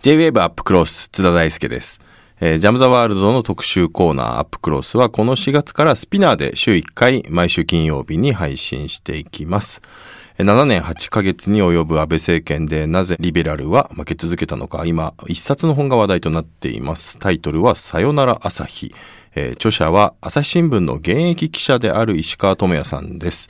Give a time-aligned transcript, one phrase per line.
[0.00, 2.00] J-Wave アップクロス津田大輔です。
[2.40, 9.82] えージャムザワールドの特集コーナーアップクロスはこの4月からスピナーで週1回毎週金曜日に配信していきます。
[10.38, 17.18] 7年8ヶ月に及ぶ安倍政権でなぜリベラルは負け続けたのか今一冊の本が話題となっています。
[17.18, 18.94] タイトルはさよなら朝日。
[19.34, 23.48] えー著者は朝日新聞の現役記者である石川智也さんです。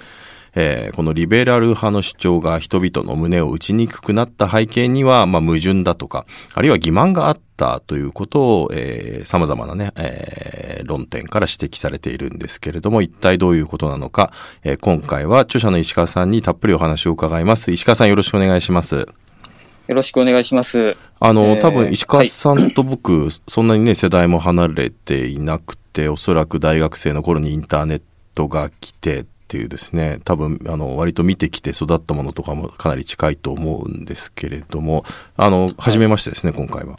[0.54, 17.72] えーこのリベラル派の主張が人々の胸を打ちにくくなった背景には、まあ、矛盾だとか、あるいは欺瞞があったということを、えー様々なね、えー論点から指摘されているんですけれども、一体どういうことなのか、えー今回は著者の石川さんにたっぷりお話を伺います。
[17.72, 19.06] 石川さんよろしくお願いします。
[19.86, 20.96] よろしくお願いします。
[21.20, 28.02] あの、えー多分石川さんと僕、そんなにね、世代も離れていなくて、おそらく大学生の頃にインターネッ
[28.34, 35.04] トが来てっていうですね、多分、あの、割と見てきて育ったものとかもかなり近いと思うんですけれども、
[35.36, 36.98] あの、初めましてですね、今回は。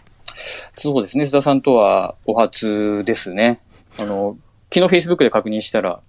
[0.75, 3.61] そうですね、須田さんとはお初ですね。
[3.97, 4.37] あの、
[4.71, 6.02] 昨日 Facebook で確認したら、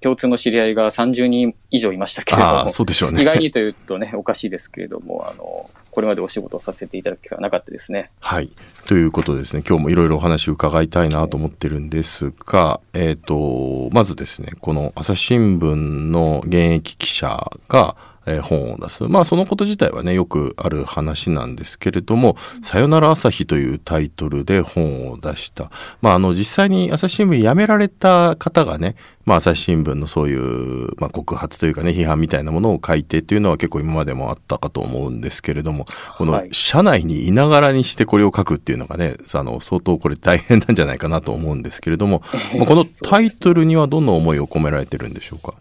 [0.00, 3.22] 共通の知り合いが30人以上いましたけれども、そうでしょうね。
[3.22, 8.10] 意外にというとね、おかしいですけれども、あの、これまでお仕事をさせていただく機会はなかったですね。
[8.20, 8.50] はい。
[8.86, 17.96] ということですね、今日もいろいろお話を伺いたいなと思ってるんですが、えっ、と、まずですね、この朝日新聞の現役記者が、
[18.30, 19.04] えー本を出す。
[19.04, 25.70] まあそのこと自体はね、よくある話なんですけれども、さよなら朝日というタイトルで本を出した。
[26.00, 35.84] まああの実際に朝日新聞辞められた方がね、まあ朝日新聞のそういう、まあ告発というかね、批判みたいなものを書いてっていうのは結構今までもあったかと思うんですけれども、
[36.16, 42.22] このはい社内にいながらにしてこれを書くっていうのがね、あの、相当これ大変なんじゃないかなと思うんですけれども、
[42.56, 45.54] まあこのタイトルにはどんな思いを込められてるんでしょうか？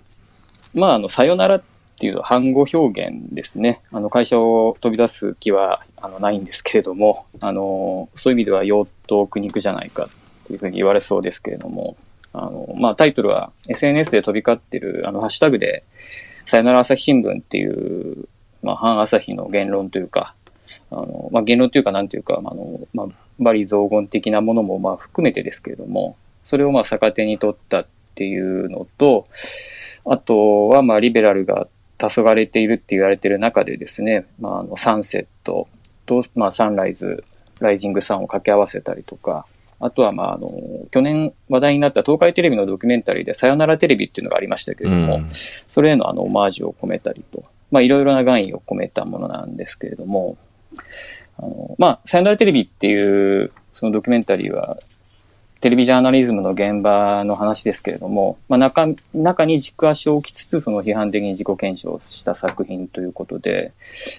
[0.74, 1.62] まあ、あの、さよならっ
[2.00, 3.82] っていう反語表現ですね。
[3.92, 10.08] あの、会社を飛び出す気は、あの、ないんですけれども、あの、そういう意味では、用途苦肉じゃないかっ
[10.48, 11.98] ていうふうに言われそうですけれども、
[12.32, 15.84] あの、まあ、タイトルは SNS で飛び交ってる、あの、ハッシュタグで、
[16.46, 18.30] さよなら朝日新聞っていう、
[18.64, 20.36] まあ、反朝日の言論というか、
[20.92, 23.08] あの、まあ、言論というか、なんというか、まああの、まあ、
[23.42, 29.28] 罵詈雑言的なものも、まあ、含めてですけれども、それをまあ、逆手に取ったっていうのと、
[30.06, 31.68] あとは、まあ、リベラルが
[32.08, 35.68] 黄昏れているって言われている中でですね、まあ、あの、サンセット
[36.06, 37.24] と、まあ、サンライズ、
[37.60, 39.46] ライジングサンを掛け合わせたりとか、
[39.82, 40.52] あとは、まあ、あの、
[40.92, 50.38] 去年話題になった東海テレビのドキュメンタリーで、さよならテレビっていうのがありましたけれども、うんそれへのあの、オマージュを込めたりと、まあ、いろいろな願意を込めたものなんですけれども、
[51.38, 54.78] あの、まあ、さよならテレビっていう、そのドキュメンタリーは、
[55.62, 63.74] テレビジャーナリズムの現場の話ですけれども、まあ、中、中に軸足を置きつつ、その批判的に自己検証した作品ということで、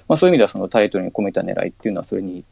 [0.06, 2.44] まあ、そういう意味ではそのタイトルに込めた狙いっていうのは、それに、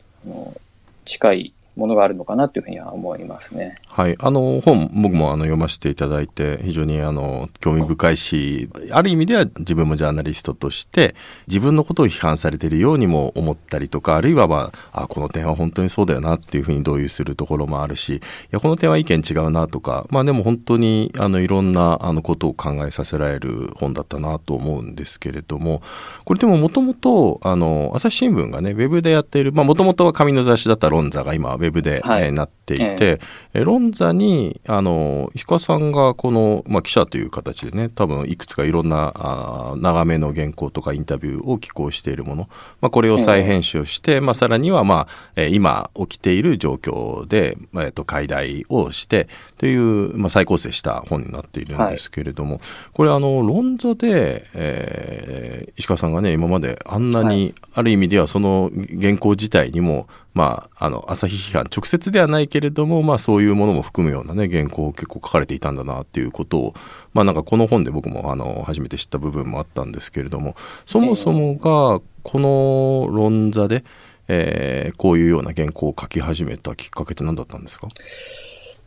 [1.04, 3.76] 近いものがあるのかなというふうには思いますね。
[3.86, 4.16] はい。
[4.18, 11.14] あの、本、僕もあの読ませていただいて、非常にあの、興味深いし、ある意味では自分もジャーナリストとして、
[11.46, 25.82] 自分のことを批判されているようにも思ったりとか、あるいはまあ、あ、この点は本当にそうだよなっていうふうに同意するところもあるし、いや、この点は意見違うなとか、まあでも本当に、あの、いろんな、あの、ことを考えさせられる本だったなと思うんですけれども、
[26.24, 32.24] これでももともと、あの、朝日新聞がね、ウェブでやっている、まあもともとは紙の雑誌だった論座が今、ウェブで、はい。
[32.24, 33.18] えーなっていて、え
[33.54, 33.64] え。
[33.64, 42.48] 論座に、あの、石川さんがこの、まあ、記者という形でね、多分いくつかいろんな、あー長めの原稿とかインタビューを寄稿しているもの、
[42.82, 52.60] まあ、これを再編集して、まあ、さらには、まあ、えー今起きている状況で、まあえっと、解題をして、という、まあ、再構成した本になっているんですけれども、
[52.92, 58.70] これ、あの、論座で、えー石川さんがね、今まであんなに、ある意味ではその
[59.00, 66.74] 原稿自体にも、まあ、あの、朝日批判、直接ではないけれども、まあ、そういうものも含むようなね、原稿を結構書かれていたんだなっていうことを、
[67.12, 70.54] まあ、なんかこの本で僕も、あの、初めて知った部分もあったんですけれども、
[70.86, 73.82] そもそもが、この論座で、
[74.28, 77.88] えーこういうような原稿を書き始めたきっかけって何だったんですか？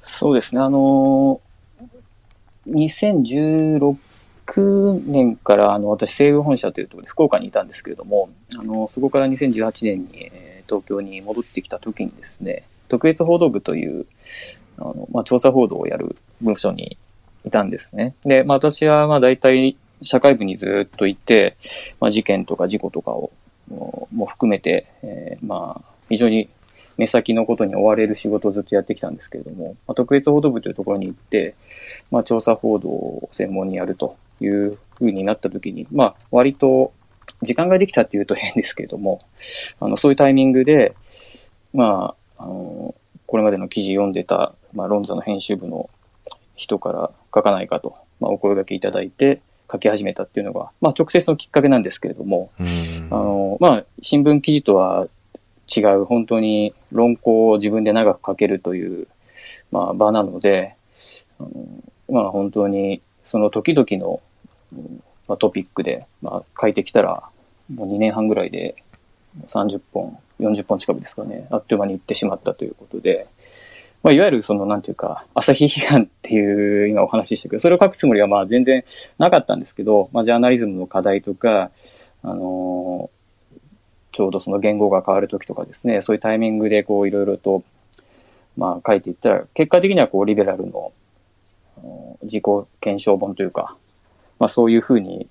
[0.01, 1.41] そうですね、あの
[2.69, 3.97] 2016
[5.05, 14.05] 年からあの私、西武本社というところで福岡にいたんですけれども、あのそこから2018年にえー東京に戻ってきた時にですね、特別報道部という
[14.77, 16.97] あの、まあ、調査報道をやる部署に
[17.45, 18.15] いたんですね。
[18.23, 21.57] で、まあ、私はま大体社会部にずっといて、
[21.99, 23.31] まあ、事件とか事故とかを
[24.13, 26.49] も含めて、えーまあ、非常に
[26.97, 31.55] 目先のことに追われる仕事をずっとやってきたんですけれども、まあ、特別報道部というところに行って、
[32.11, 36.93] まあ、調査報道を専門にやるというふうになったときに、まあ、割と、
[37.41, 39.21] 時間ができたっていうと変ですけれども、
[39.79, 40.93] あの、そういうタイミングで、
[41.73, 42.95] まあ、あの、
[43.25, 45.89] これまでの記事読んでた、まあ、ロンザの編集部の
[46.55, 49.41] 人から書かないかと、まあ、お声掛けいただいて、
[49.71, 52.51] 書き始めたっていうのが、まあ、直接のきっかけなんですけれども、
[53.09, 55.07] あの、まあ、新聞記事とは
[55.73, 59.07] 違う、本当に論考を自分で長く書けるという、
[59.71, 60.75] まあ、場なので、
[61.39, 61.49] あの
[62.09, 64.21] まあ、本当にその時々の、
[65.27, 67.23] まあ、トピックで、まあ、書いてきたら、
[67.75, 68.75] もう2年半ぐらいで
[69.47, 73.27] 30本、40本近くですかね、あっという間に行ってしまったということで、
[74.03, 78.83] まあ、いわゆるその、なんていうか、朝日批判っていう今お話ししたけど、それを書くつもりはまあ全然
[79.19, 81.69] なかったんですけど、まあ、ジャーナリズムの課題とか、
[82.23, 83.59] あのー、
[84.11, 87.63] ちょうどその言語が変わるときとかですね、そういうタイミングでこういろいろと、
[88.57, 90.91] まあ書いていったら、結果的にはこうリベラルの
[92.23, 92.43] 自己
[92.79, 93.77] 検証本というか、
[94.39, 95.27] まあそういうふうに、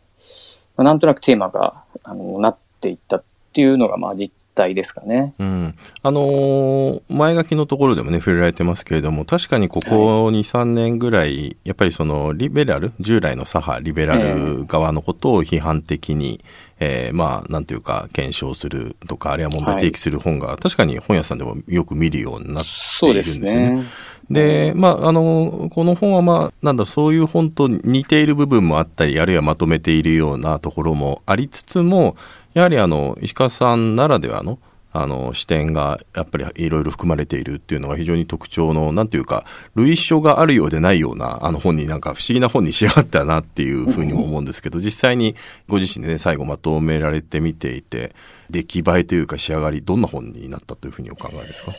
[0.80, 1.74] まあ、なんとなくテーマが、
[2.04, 3.22] あの、なっていったっ
[3.52, 5.34] ていうのがまあ実態ですかね。
[5.38, 5.74] うん。
[6.02, 16.50] あのー、前書きのところでもね、触れられてますけれども、確かにここ2、3年ぐらい、やっぱりその、リベラル、従来の左派、リベラル側のことを批判的に、えー、
[16.80, 22.64] えー、まあ、なんていうか、検証するとか、あるいは問題提起する本が、はい、確かに本屋さんでもよく見るようになっ
[23.00, 23.84] ているんですよね。
[24.30, 32.16] で、まあ、あの、この本はまあ、なんだ、そういう本と似ている部分もあったり、あるいはまとめているようなところもありつつも、
[32.54, 34.58] やはりあの石川さんならではの
[34.92, 39.44] あの視点がやっぱりいろいろ含まれているっていうのが非常に特徴のなんていうか
[39.74, 45.36] 類書があるようでないようなあの本になんか不思議な本に仕上がったなっていうふうにも思うんですけど実際に
[45.68, 48.14] ご自身でね最後まとめられてみていて
[48.50, 51.72] 出来栄えというか仕上がりどんな本になったというふうにお考えですか？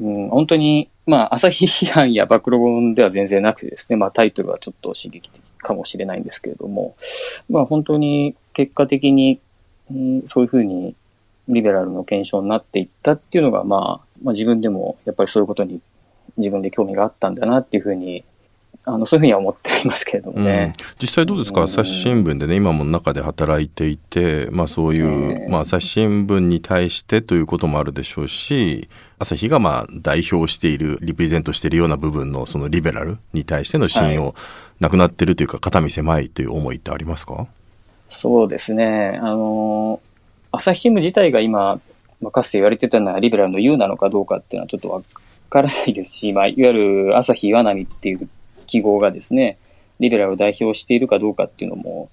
[0.00, 6.96] うん、本当に、まあ、朝日批判や暴露本では全然なくてですね、まあ、タイトルはちょっと刺激的かもしれないんですけれども、
[7.50, 9.40] まあ、本当に結果的に
[10.28, 10.94] そういうふうに
[11.48, 15.80] リベラルの検証になっていったっていうのが、まあ、まあ自分でもやっぱりそういうことに
[16.36, 18.24] 自分で興味があったんだなっていうふうに
[18.84, 28.88] あのそういうふうには思っていますけれどもね、うん、実際どうですか、朝日新聞でね今も中で働いていて、まあ、そういう、えー、まあ、朝日新聞に対してということもあるでしょうし
[29.18, 34.34] 朝日がまあ代表しているリプレゼントしているような部分のそのリベラルに対しての信用、はい、
[34.80, 37.48] なくなってるというか肩身狭いという思いってありますか？
[38.08, 39.20] そうですね。
[39.22, 40.00] あの、
[40.52, 41.80] 朝日新聞自体が今、
[42.20, 45.02] まあ、かつて言われてたのはリベラルの U なのかどうかっていうのはちょっとわ
[45.48, 48.28] からないですし、まあ、いわゆる朝日岩波っていう
[48.66, 49.58] 記号がですね、
[49.98, 52.10] リベラルを代表しているかどうかっていうのも、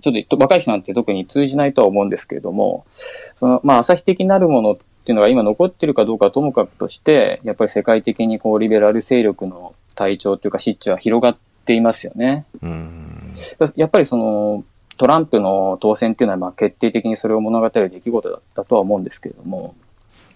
[0.00, 12.46] ちょっと若い人なんて特に通じないとは思うんですけれども、その、まあ、朝日的なるものっていうのが今残ってるかどうかともかくとして、やっぱり世界的にこう、リベラル勢力の体調というか、湿地は広がっていますよね。
[12.62, 13.34] うん
[13.76, 14.64] やっぱりその、
[14.98, 19.74] トランプの当選っていうのはまあ決定的にそれを物語る出来事だったとは思うんですけれども。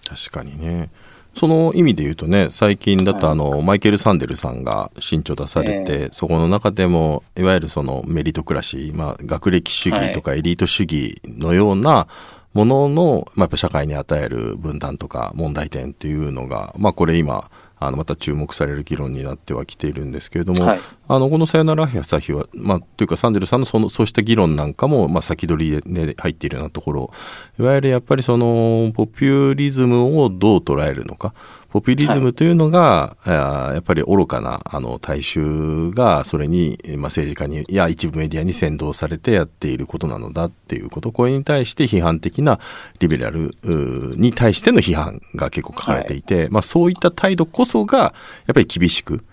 [0.09, 0.91] 確かにね。
[1.35, 12.07] その意味で言うとね、最近だとあの、はい、マイケル・サンデルさんが新著出されて、えー、そこの中でも、いわゆるそのメリトクラシー、まあ、学歴主義とかエリート主義のような
[12.53, 17.51] ものの、まあ、やっぱ社会に与える分断とか問題点っていうのが、まあ、これ今、
[17.87, 27.11] あのまた注目される議論になってはきているんですけれども、はい、あのこの「さよなら朝日は」まあ、というかサンデルさんのそのそうした議論なんかも、まあ、先取りで入っているようなところ。
[27.59, 31.35] いわゆるやっぱりそのポピュリズムをどう捉えるのか
[31.73, 42.61] ポピュリズムというのが、はい、やっぱり愚かなあの大衆がそれに、まあ、政治家にや一部メディアに先導されてやっていることなのだっていうことこれに対して批判的な
[42.99, 48.13] リベラルに対しての批判が結構書かれていて、はい、まあ、そういった態度こそがやっ
[48.53, 49.25] ぱり厳しく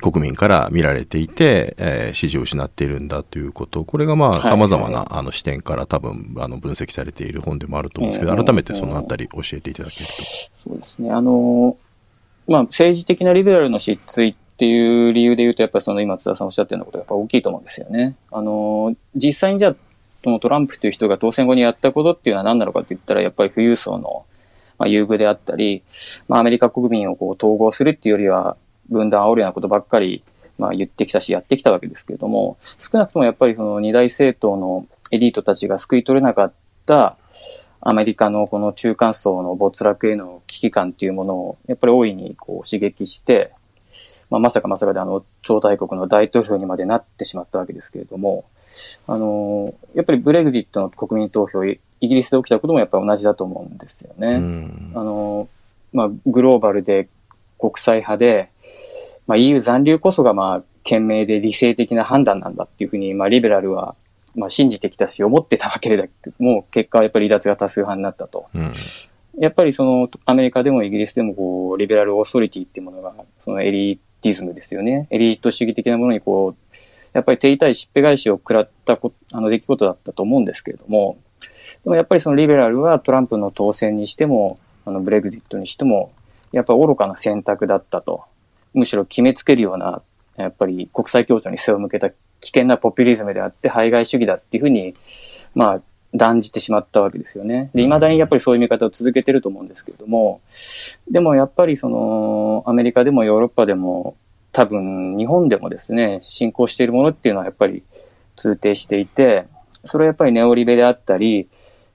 [0.00, 10.12] 国民から見られていて、えー、支持を失っているんだということ、これがまあ様々な、あの視点から多分あの分析されている本でもあると思うんですけど、改めてそのあたり教えていただけると。
[10.12, 11.10] そうですね。
[11.10, 11.76] あの、
[12.48, 18.16] まあ政治的なリベラルの失墜っていう理由で言うと、やっぱりその今津田さんおっしゃったようなことがやっぱ大きいと思うんですよね。
[18.30, 19.76] あの、実際にじゃあ、
[20.40, 24.24] トランプという人が当選後にやったことっていうのは何なのかって言ったら、やっぱり富裕層の、
[24.78, 25.82] まあ、優遇であったり、
[26.28, 28.56] まあ、アメリカ国民をこう統合するっていうよりは、
[28.90, 30.22] 分断煽るようなことばっかり、
[30.58, 36.52] まあ、言ってきたし、やってきたわけですけれども、少なくともやっぱりその二大政党のエリートたちが救い取れなかっ
[36.86, 37.16] た
[37.80, 43.52] アメリカのこの中間層の没落への危機感っていうものを、やっぱり大いにこう刺激して、
[44.30, 48.44] まあ、まさかまさかであの、超大国の大統領にまでなってしまったわけですけれども、
[49.06, 54.36] あの、やっぱりブレグジットの国民投票、イギリスで起きたこともやっぱり同じだと思うんですよね。
[54.94, 55.48] あの、
[55.92, 57.08] まあ、グローバルで
[57.58, 58.50] 国際派で、
[59.26, 63.94] まあ、EU 残留こそがまあ、賢明で理性的な判断なんだっていうふうに、まあ、リベラルは
[64.34, 68.46] まあ、信じてきたし、思ってたわけで、もう結果はやっぱり離脱が多数派になったと。
[68.54, 68.72] うん
[69.36, 73.12] やっぱりその、アメリカでもイギリスでもこう、リベラルオーソリティっていうものが、
[73.44, 75.08] そのエリティズムですよね。
[75.10, 76.76] エリート主義的なものにこう、
[77.12, 81.18] やっぱり手痛いしっぺ返しを食らったこあの出来事だったと思うんですけれども、
[81.82, 86.12] でもやっぱりそのリベラルはトランプの当選にしても、あのブレグジットにしても、
[86.52, 88.26] やっぱ愚かな選択だったと。
[88.74, 90.02] むしろ決めつけるような、
[90.36, 94.94] やっぱり国際協調に背を向けた危険なポピュリズムであって、排外主義だっていうふうに、
[95.54, 95.80] まあ、
[96.14, 97.70] 断じてしまったわけですよね。
[97.74, 100.40] で、未だにやっぱりそういう見方を続けてると思うんですけれども、
[101.10, 104.16] でもやっぱりその、アメリカでもヨーロッパでも、
[104.52, 107.82] 多分日本でもですね、進行しているものっていうのはやっぱり
[108.36, 109.46] 通底していて、
[109.84, 111.48] それはやっぱりネオリベであったり、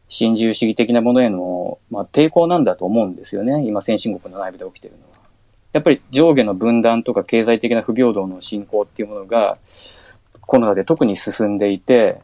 [0.10, 3.64] 新自由主義的なものへの、まあ、抵抗なんだと思うんですよね。
[3.66, 5.09] 今先進国の内部で起きているのは。
[5.72, 9.58] やっぱり上下の分断とか経済的な不平等の進行っていうものが
[10.42, 12.22] コロナで特に進んでいて、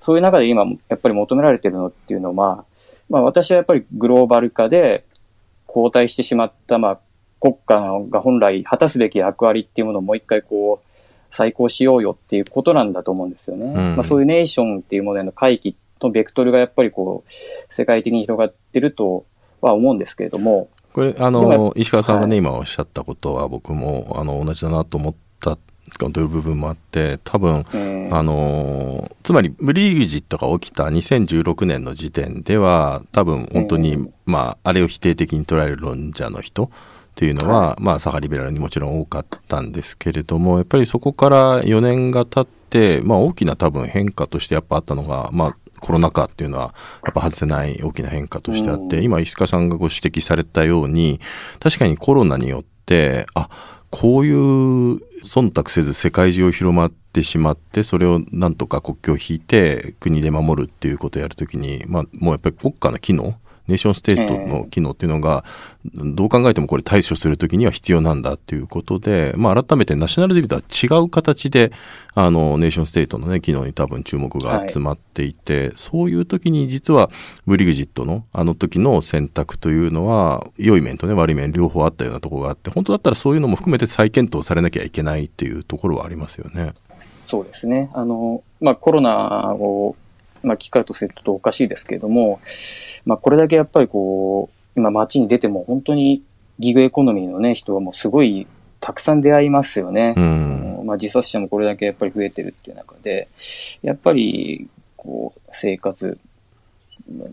[0.00, 2.64] そういう中で今やっぱり求められてるのっていうのは、
[3.10, 5.04] まあ私はやっぱりグローバル化で
[5.66, 7.00] 後退してしまった、まあ
[7.40, 10.86] 国家が本来果たすべき役割っていうものをもう一回こう
[11.30, 13.66] 再考しようよっていうことなんだと思うんですよね。
[13.66, 19.26] うんまあそういうネーションっていうものへの回帰とベクトルがやっぱりこう世界的に広がってると
[19.60, 22.38] は思うんですけれども、これ、あの、石川さんがね、はい。
[22.38, 25.58] 今おっしゃったことは僕も、あの、同じだなと思った
[26.10, 36.68] という部分もあって、多分、えーあのつまりブリグジットが起きた2016年の時点では多分本当に、うんまああれを否定的に捉える論者の人っ
[37.16, 42.55] ていうのは、まあ左派リベラルにもちろん多かったんですけれどもやっぱりそこから4年が経って、
[43.04, 49.04] まあ、大きな多分変化としてやっぱあったのが、まあ、コロナ禍っていうのはやっぱ外せない大きな変化としてあって、うん。
[49.04, 51.20] 今石川さんがご指摘されたように
[51.60, 53.48] 確かにコロナによってあ
[53.90, 54.36] こういう
[55.24, 65.44] 忖度せず世界中を広まってしまってそれをなんとか国境を引いて国で守るっていうことをやるときに、まあ、もうやっぱり国家の機能ネーションステートの機能っていうのが、
[65.94, 71.72] どう考えてもこれ対処するときには必要なんだっていうことで、まあ、改めてナショナルデビとは違う形で
[72.14, 77.10] あのネーションステートの、ね、機能に多分注目が集まっていて、そういう時に実は
[77.46, 86.72] ブリグジットのあの時の選択というのは良い面と、ね、悪い面両方あったようなところがあって本当だったらそういうのも含めて再検討されなきゃいけないっていうところはありますよね。
[86.98, 87.90] そうですね。
[87.94, 89.96] あの、まあ、コロナを、
[90.42, 92.40] まあ、機会とするとおかしいですけれども、
[93.06, 96.22] まあ、これだけやっぱりこう、今街に出ても本当に
[96.58, 98.46] ギグエコノミーのね、人はもうすごい
[98.80, 100.14] たくさん出会いますよね。
[100.16, 100.82] うん。
[100.84, 103.28] まあ、自殺者もこれだけやっぱり増えてるっていう中で、
[103.82, 106.18] やっぱり、こう、生活、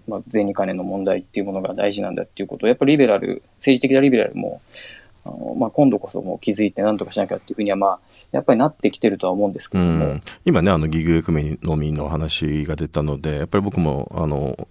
[0.08, 4.62] まあ、税に金の問題っていうものが大事なんだっていうことを、やっぱりリベラル、政治的なリベラルも、
[5.26, 8.00] あのまあ、今度こそもう気づいて何とかしなきゃっていうふうには、まあ、
[8.32, 14.68] やっぱりなってきてるとは思うんですけれども、うん、今ねあのギグエコノミーの話が出たのでやっぱり僕もあの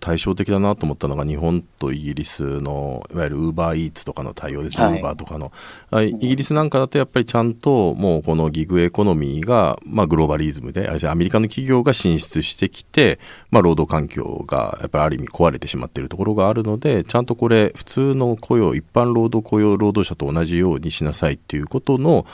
[0.00, 4.94] 対照的だなと思ったのが日本とイギリスのいわゆるウーバーイーツとかの対応ですね、はい。
[4.94, 5.52] ウーバーとかの。
[5.90, 13.18] あイギリスなんかだとやっぱりちゃんともうこのギグエコノミーが、まあ、グローバリズムであアメリカの企業が進出してきて、
[13.50, 22.26] まあ、労働環境がやっぱりある意味壊れてしまっているところがあるのでちゃんとこれ普通の雇用一般労働雇用労働者と同じようにしなさいっていうことの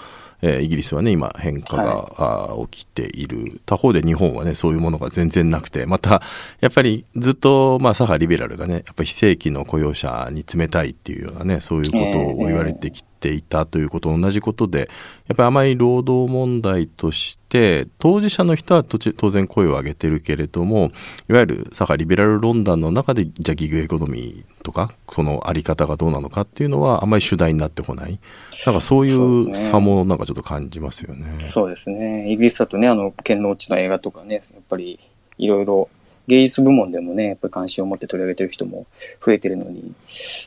[0.42, 3.60] えーイギリスはね、今変化が、あー起きている。
[3.66, 6.22] 他方で日本はね、そういうものが全然なくて、また、
[6.60, 14.88] やっぱりずっと、まあ、左派リベラルがね、やっぱり非正規の雇用者に冷たいっていうようなね、そういうことを言われてきていたということと同じことで、
[15.28, 20.90] やっぱり甘い労働問題として、当事者の人は当然声を上げてるけれども、
[21.28, 28.18] いわゆる左派リベラル論壇の中で、じゃあギグエコノミーとか、そのあり方がどうなのかっていうのは、あまり主題になってこない。
[28.66, 31.26] なんかそういう差もなんかちょっと感じますよね。
[31.42, 32.32] そうですね。
[32.32, 34.98] イギリスだとね、あの、剣の内の映画とかね、やっぱり
[35.38, 35.88] いろいろ
[36.26, 38.86] 芸術部門でもね、やっぱり関心を持って取り上げてる人も
[39.24, 39.92] 増えてるのに、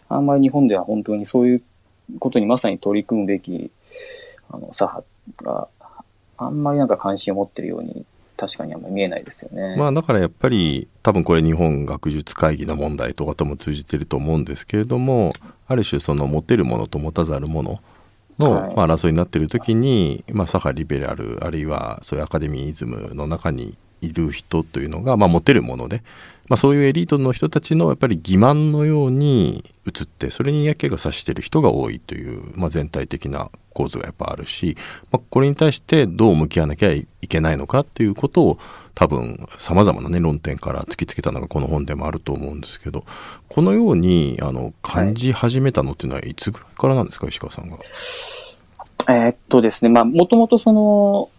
[0.08, 1.62] あんまり日本では本当にそういう
[2.20, 3.72] ことにまさに取り組むべき、
[4.50, 5.68] あの、左派が
[6.38, 8.06] あんまりなんか関心を持ってるように、
[8.36, 9.76] 確かにあんまり見えないですよね。
[9.78, 15.32] まあだからやっぱり多分これ日本学術会議の問題とかとも通じてると思うんですけれども
[15.68, 17.80] ある種その持てるものと持たざるもの
[18.40, 26.04] の、はいまあ、争いになっている時に、まあ、左派リベラルあるいはそういうアカデミズムの中にいる人というのが、まあ、持てるもので、
[26.50, 34.76] まあ、そういうエリートの人たちのやっぱり欺瞞のように映ってそれに嫌気がさしている人が多いという、まあ、全体的な構図がやっぱあるし、
[35.12, 38.60] まあ、これに対してどう向き合わなきゃいけないのかっていうことを
[38.94, 43.06] 多分さまざまな、ね、論点から突きつけたのがこの本でもあると思うんですけど
[43.48, 47.78] このようにあの感じ始めたのっていうのはいつぐらいからなんですか石川さんが？
[49.10, 51.30] えーっとですね、まあ、もともとその、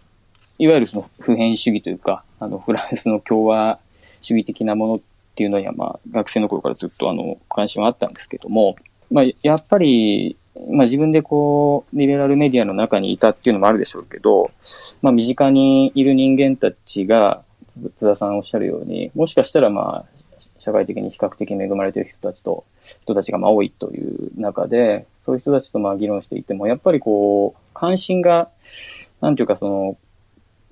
[0.59, 3.79] いわゆるその普遍主義というか、あの、フランスの共和
[4.21, 4.99] 主義的なものっ
[5.35, 8.75] ていうのには、まあ、学生の頃からずっとあの、関心はあったんですけども、
[9.11, 10.37] まあ、やっぱり、
[10.69, 14.49] まあ自分でこう、リベラルメディアの中にいたっていうのもあるでしょうけど、
[15.01, 17.43] まあ身近にいる人間たちが、
[17.99, 22.63] 津田さんおっしゃるように、もしかしたらまあ、社会的に比較的恵まれている人たちと、
[23.01, 28.49] 人たちがまあ多いという中で、そういう人たちとまあ議論していても、やっぱりこう、関心が、
[29.19, 29.97] なんていうかその、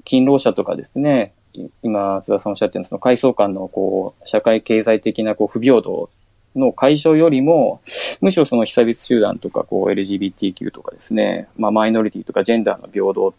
[0.06, 1.34] 勤労者とかですね、
[1.82, 6.10] 今、津田さんおっしゃってるその階層間のこう、社会経済的なこう不平等
[6.56, 7.82] の解消よりも、
[8.22, 13.34] むしろその被差別集団とか、こう LGBTQ とかですね、まあマイノリティとかジェンダーの平等、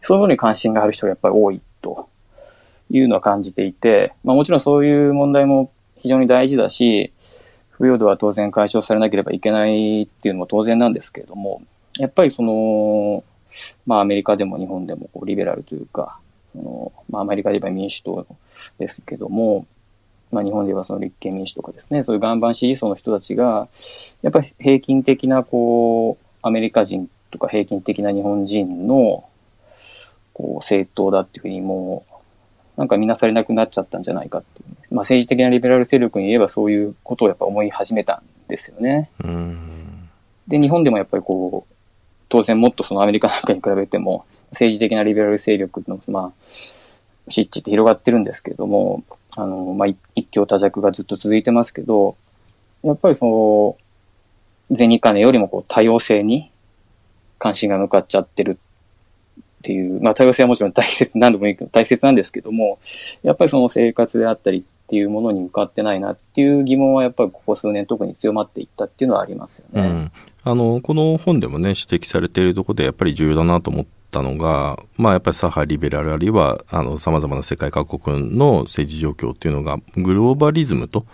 [0.00, 2.08] そういうものに関心がある人がやっぱり多いと
[2.90, 7.12] いうのは感じていて、まあもちろんそういう問題も非常に大事だし、
[7.70, 11.62] 不平等は当然解消されなければいけないっていうのも当然なんですけれども、
[11.98, 13.24] やっぱりその、
[13.86, 16.18] まあアメリカでも日本でもこうリベラルというか、
[16.54, 18.26] そのまあアメリカで言えば民主党
[18.78, 19.66] ですけども、
[20.30, 23.68] まあ日本で言えばその立憲民主とかですね、そういう岩盤支持層の人たちが、
[24.22, 29.24] やっぱり平均的なこう、アメリカ人とか平均的な日本人の、
[30.32, 32.04] こう、政党だっていうふうにも
[32.76, 39.10] う、なんか見なされなくなっちゃったんじゃないかっていう、まあ政治的なリベラル勢力に言えばそういうことをやっぱ思い始めたんですよね。
[40.48, 41.74] で、日本でもやっぱりこう、
[42.28, 46.32] 当然もっとそのアメリカなんかに比べても、政治的なリベラル勢力の、まあ、
[47.28, 49.04] 湿地って広がってるんですけれども、
[49.36, 52.16] あの、まあ、一強多弱がずっと続いてますけど、
[52.82, 53.76] やっぱりそ
[54.70, 56.50] の、銭金よりもこう多様性に
[57.38, 58.56] 関心が向かっちゃってるっ
[59.62, 62.78] ていう、まあ多様性はもちろん大切、何度も言う大切なんですけども、
[63.22, 69.88] やっぱりその生活であったりっていうものに向かってないなっていう疑問はやっぱりここ数年特に強まっていったっていうのはありますよね。
[69.88, 70.12] うん、
[70.44, 76.64] あの、この本でもね、指摘されているところでやっぱり重要だなと思ってたのが、まあやっぱり左派リベラルあるいは、
[76.98, 81.04] さまざまな世界各国の政治状況っていうのが、グローバリズムと、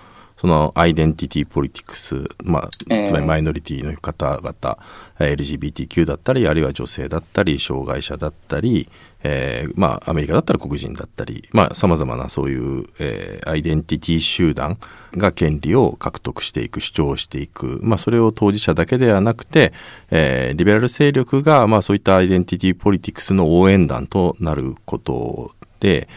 [0.41, 4.79] そのアイデンティティポリティクス、まあ、つまりマイノリティの方々、
[5.19, 8.89] えー、LGBTQ だったり、あるいは女性だったり、障害者だったり、
[9.23, 14.79] えー、まあ、アメリカだったら黒人だったり、まあ、様々なそういう、えー、アイデンティティ集団
[15.13, 19.75] が権利を獲得していく、主張していく、まあ、それを当事者だけではなくて、
[20.11, 25.50] えー、リベラル勢力が、まあ、そういったアイデンティティポリティクスの応援団となること
[25.81, 26.09] で、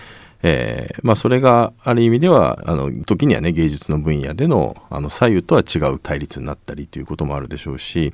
[0.43, 8.13] えー、まあそれがある意味では、あの、時にはね、芸術の分野での、あの、左右とは違う対立になったりということもあるでしょうし、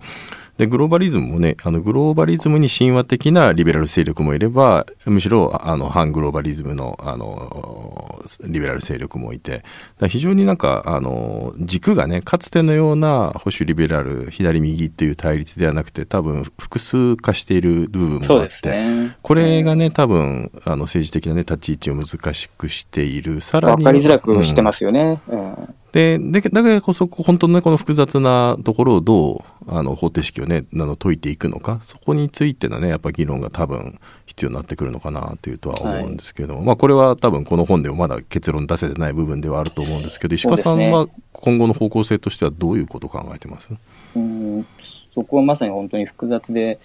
[0.60, 9.63] で、グローバリズムもね、あの、グローバリズムに神話的なリベラル勢力もいれば、むしろ、あの、反グローバリズムの、あの、リベラル勢力もいて、
[10.10, 23.39] 非常になんか、あの、軸がね、かつてのような保守リベラル、左右っていう対立ではなくて、多分、複数化している部分もあって、ね、これがね、多分、あの、政治的なね、立ち位置を難しくしている。
[23.39, 23.82] さらに。
[23.82, 25.22] わかりづらくしてますよね。
[25.30, 43.71] うん、うんで、で、だからこそ、本当のね、この複雑なところをどう、あの、方程式をね、あの、解いていくのか、そこについてのね、やっぱ議論が多分必要になってくるのかなというとは思うんですけども、はい、まあ、これは多分この本でもまだ結論出せてない部分ではあると思うんですけど、石川さんは今後の方向性としてはどういうことを考えてます？
[44.15, 44.65] うん、
[45.13, 46.80] そこはまさに本当に複雑で、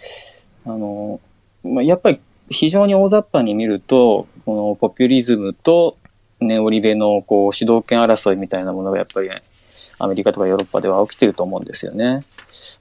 [0.64, 1.20] あの、
[1.62, 5.96] まあ、やっぱり非常に大雑把に見ると、このポピュリズムと
[6.44, 9.30] ネオリベのこう主導権争いみたいなものがやっぱり、
[9.98, 12.20] アメリカとかヨーロッパでは起きてると思うんですよね。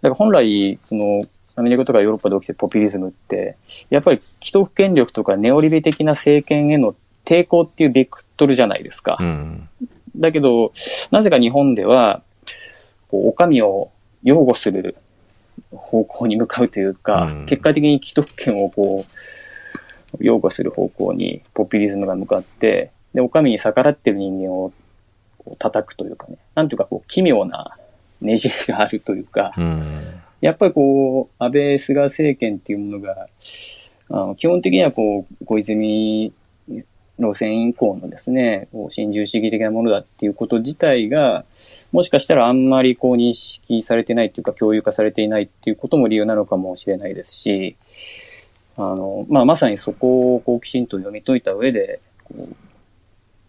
[0.01, 1.23] だから本来、その、
[1.55, 3.57] アメリカとかヨーロッパで起きてるポピュリズムって、
[3.89, 6.95] やっぱり既得権力とかネオリベ的な政権への
[7.25, 9.17] 抵抗っていうベクトルじゃないですか。
[9.19, 9.69] うん、
[10.15, 10.73] だけど、
[11.11, 12.21] なぜか日本では、
[13.09, 13.91] こう、お上を
[14.23, 14.95] 擁護する
[15.71, 24.71] 方向に向かうというか、うん、結果的に既得権をこう、擁護する方向にポピュリズムが向かって、で、お上に逆らってる人間を
[25.59, 27.77] 叩くというかね、なんていうかこう奇妙な
[28.21, 29.83] ねじりがあるというか、うん、
[30.41, 33.27] やっぱりこう、安倍菅政権っていうものが、
[34.09, 36.33] あの基本的にはこう、小泉
[37.19, 41.45] 路線以降のですね、こう新自由主義的なものだっていうこと自体が、
[41.91, 47.77] もしかしたらあんまりこう認識されてないっていうか共有化されていないっていうことも理由なのかもしれないですし、
[48.77, 52.55] あの、まあ、まさにそこをこうきちんと読み解いた上で、こう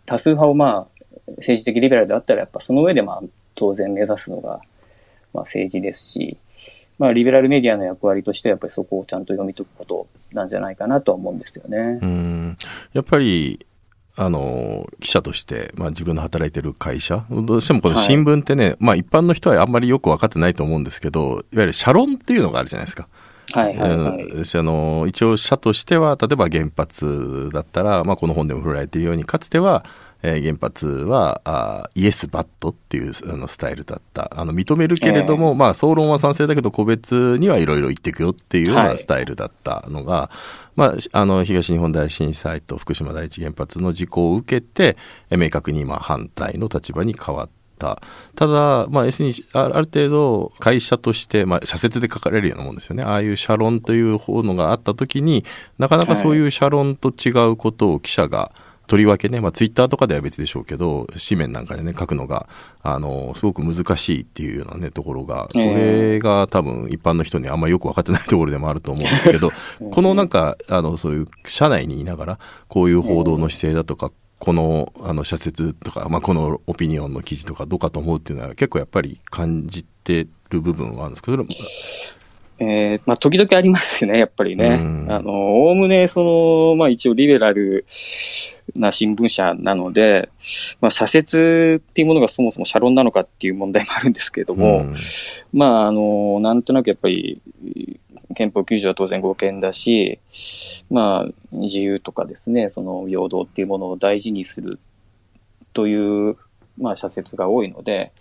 [0.07, 1.05] 多数派をまあ、
[1.39, 3.23] 政治的リベラルであったら、やっぱその上でまあ、
[3.55, 4.61] 当然目指すのが、
[5.33, 6.37] まあ政治ですし、
[6.99, 11.99] まあ、リベラルメディアの役割としては、やっぱりそこをちゃんと読み解くことなんじゃないかなとは思うんですよね。
[12.03, 12.57] うん。
[12.93, 13.67] やっぱり、
[14.17, 23.09] あの、記者として、まあ自分の働いてる会社、どうしてもこの新聞ってね、はい、まあ一般の人はあんまりよく分かってないと思うんですけど、いわゆる社論っていうのがあるじゃないですか。
[23.55, 24.23] はいはいはい。
[24.25, 24.43] うん。
[24.43, 29.85] あの一応社としては例えば原発だったら、まあ、この本でも振られているようにかつては、
[30.23, 34.31] えー原発はあイエス・バットっていうあのスタイルだった。
[34.35, 38.99] あの認めるけれども、まあ、総論は賛成だけど個別にはいろいろ言っていくよっていうようはない。
[38.99, 40.31] スタイルだったのが、
[40.77, 44.97] まあ、あの東日本大震災と福島第一原発の事故を受けて
[45.31, 48.01] えー明確に今反対の立場に変わった。
[48.35, 53.03] ただ、まあ、S にあある程度会社として、まあ、社説で書かれるようなもんですよね。
[53.03, 55.45] ああいう社論という方のがあった時に
[55.79, 58.53] なかなかそういう社論と違うことを記者が
[58.87, 62.49] とりわけね、まあ、ツイッターとかでは別でしょうけど紙面なんかでね書くのが
[62.83, 69.53] あのすごく難しいっていうようなねところがこれが多分一般の人にあんまりよく分かってないところでもあると思うんですけど
[69.91, 74.11] このなんかあのそういう社内にいながらこういう報道の姿勢だとか
[74.45, 81.43] このあの社説とか、まあ、このオピニオンの記事とかどうかと思うっていうのは結構やっぱり感じてる部分はあるんですけど
[82.59, 84.79] えーまあ、時々ありますよね、やっぱりね。
[84.81, 85.07] うん。
[85.11, 87.85] あの、おおむね、その、まあ一応リベラル
[88.77, 90.29] な新聞社なので、
[90.81, 94.93] まあ社説っていうものがそもそも社論なのかっていう問題もあるんですけれども、うん。
[95.53, 97.41] まああの、なんとなくやっぱり、
[98.35, 100.19] 憲法9条は当然合憲だし、
[100.91, 104.79] まあ自由とかですね、その平等っていうものを大事にする
[105.73, 106.37] という、
[106.79, 108.13] まあ社説が多いので、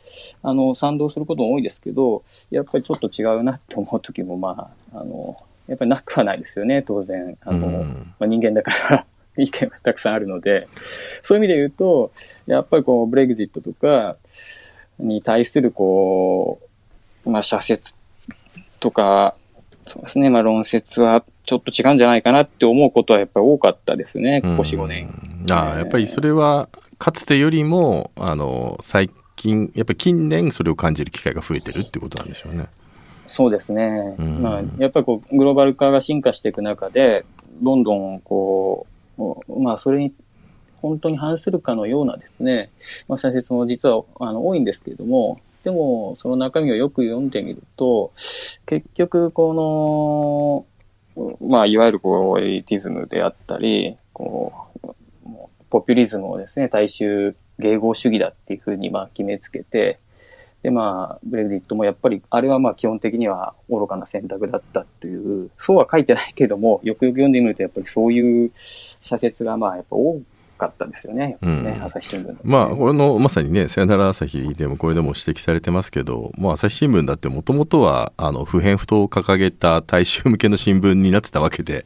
[0.41, 5.37] あの、賛同することも多いですけど、やっぱりちょっと違うなって思う時も、まあ、あの、
[5.67, 7.37] やっぱりなくはないですよね、当然。
[7.41, 9.05] あの、うんまあ、人間だから
[9.37, 10.67] 意見がたくさんあるので、
[11.23, 12.11] そういう意味で言うと、
[12.45, 14.17] やっぱりこう、ブレグジットとか
[14.99, 16.59] に対するこ
[17.25, 17.95] う、まあ、社説
[18.79, 19.35] とか、
[19.85, 25.09] そうですね、まあ、論説はちょっと違うんじゃないかなって思うことはやっぱり多かったですね、ここ4、5年。
[25.51, 32.67] ああやっぱりそれはかつてよりもあの最近やっぱり近年それを感じる機会が増えてるってことなんでしょうね。
[33.25, 34.15] そうですね。
[34.19, 37.25] うんまあ、やっぱりこう、グローバル化が進化していく中で、
[37.61, 38.85] どんどんこ
[39.17, 40.13] う、まあ、それに
[40.81, 42.69] 本当に反するかのようなですね、
[43.07, 48.11] まあ、社説も実はあの多いんですけれども、でも、その中身をよく読んでみると、
[48.65, 50.65] 結局、こ
[51.15, 54.89] の、まあ、いわゆるこう、エリティズムであったり、こう、
[55.69, 59.99] ポピュリズムをですね、大衆迎合主義だっていうふうにまあ決めつけて、
[60.63, 70.21] で、まあ、ブレグジットもやっぱり、あれはまあ基本的には愚かな選択だったという、そうは書いてないけども、よくよく読んでみると、やっぱりそういう社説がまあやっぱ多
[70.57, 71.83] かったですよね、ね、うん。
[71.83, 81.85] 朝日新聞まあこれのまさにね「さよなら朝日」でもこれでも指摘されてますけど、まあ、朝日新聞だってもともとはあの不偏不党を掲げた大衆向けの新聞になってたわけで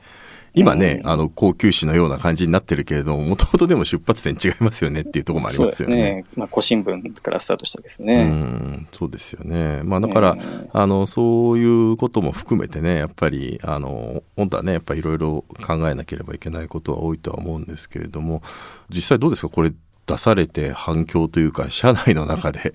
[0.59, 5.95] 今ね、うんあの高級紙のような感じになってるけれどももともとでも出発点違いますよねっていうところもありますよね。
[5.95, 6.25] そうですね。
[6.35, 8.23] まあ、古新聞からスタートしたですうね。
[8.23, 9.81] んそうですよね。
[9.83, 10.39] まあだから、うん
[10.73, 18.41] あのそういうことも含めてねやっぱりあの本当はねやっぱりいろいろ考えなければいけないことは多いとは思うんですけれども
[18.89, 19.49] 実際どうですか？
[19.49, 19.71] これ
[20.05, 22.73] 出されて反響というか社内の中で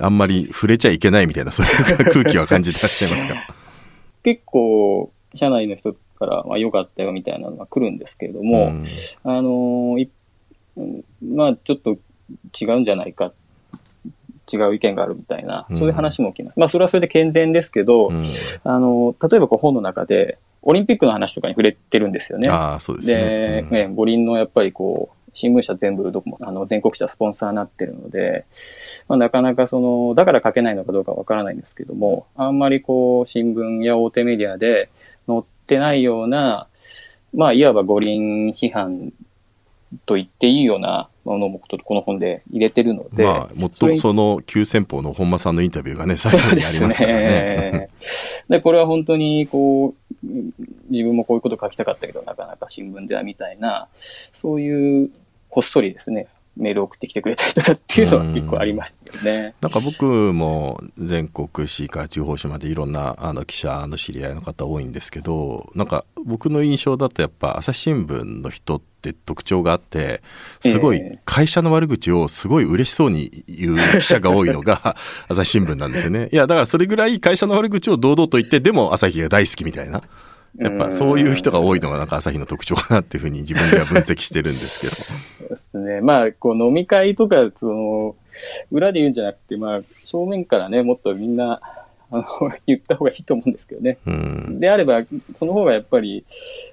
[0.00, 3.34] あんまり触れちゃいけないみたいなそういう空気は感じてらっしゃいますか？
[4.22, 8.84] 結構、社内の人から、まあ、良かったよみたいなのが来るんですけれども、ん
[9.24, 9.96] あの
[11.22, 11.96] まあ、ちょっと
[12.60, 13.32] 違うんじゃないか、
[14.52, 16.58] 違う意見があるみたいな、そういう話も起きます。
[16.58, 18.22] まあ、それはそれで健全ですけど、うん
[18.64, 22.48] あの、例えばこう本の中で、オリンピックの話とかに触れてるんですよね。
[22.48, 23.66] ああそうですで、ね。
[23.66, 28.46] うんね五輪のやっぱりこう、新聞社全部どこも、あの、全国社スポンサーになってるので、
[29.06, 34.95] まあ、なかなかその、だから書けないのかどうかわからないんですけども、あんまりこう、新聞や大手メディアで載
[35.66, 36.68] ってないような、
[37.34, 39.12] まあ、いわば五輪批判
[40.06, 47.16] と言っていいようなものもこの本で入れてるので、まあ、もっとその急先鋒の本間さんのインタビューがね、最後にありますからね。
[47.18, 47.88] ね。
[48.48, 50.26] で、これは本当に、こう、
[50.88, 55.10] 自分もこういうこと書きたかったけど、なかなか新聞ではみたいな、そういう、
[55.50, 59.54] こっそりですね、メールを送ってきてくれたりとかっていうのは結構ありましたよね。
[59.60, 70.22] なんか僕も全国市から地方紙までいろんなあの記者の知り合いの方多いんですけどなんか僕の印象だとやっぱ朝日新聞の人って特徴があって
[70.60, 74.96] すごいええ会社の悪口をすごい嬉しそうに言う記者が多いのが
[75.28, 76.28] 朝日新聞なんですよね。
[76.32, 80.02] いやだからそれぐらい会社の悪口を堂々と言ってでも朝日が大好きみたいな。
[80.58, 84.94] やっぱそういう人が多いのがなんか朝日の特徴かなっていうふうに自分では分析してるんですけど。
[84.94, 86.00] そうですね。
[86.00, 88.16] まあ、こう飲み会とか、その、
[88.70, 91.60] 裏で言うんじゃなくて、まあ、正面からね、もっとみんな、
[92.10, 92.24] あの、
[92.66, 93.98] 言った方がいいと思うんですけどね。
[94.06, 96.24] うんであれば、その方がやっぱり、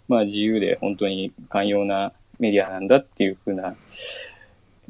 [0.07, 3.75] まあ自由で本当に寛容なメディアなんだっていうふうな、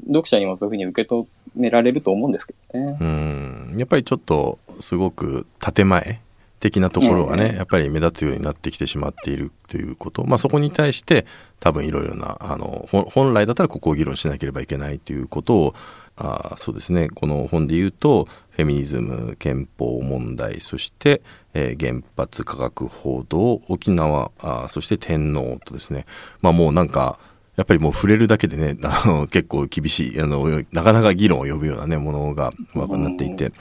[0.07, 1.25] 読者にもそういうふうに受け止
[1.55, 2.97] められると思うんですけどね。
[2.99, 6.19] うんやっぱりちょっとすごく建前
[6.63, 11.25] 的なところがね、やっぱり目立つようになってきてしまっているということ、まあ、そこに対して
[11.59, 15.75] 多分いろいろなあの本来だったらここを議論しなければいけないということを
[16.15, 17.09] あそうですね。
[17.09, 21.21] この本で言うとフェミニズム憲法問題そして、
[21.53, 26.05] えー、原発科学報道沖縄あそして天皇とですね。
[26.41, 27.19] まあもうなんか
[27.55, 33.51] やっぱりもう触れるだけでね、 あの、結構厳しい、あの、なかなか議論を呼ぶようなね、ものが、まあ、なっていて、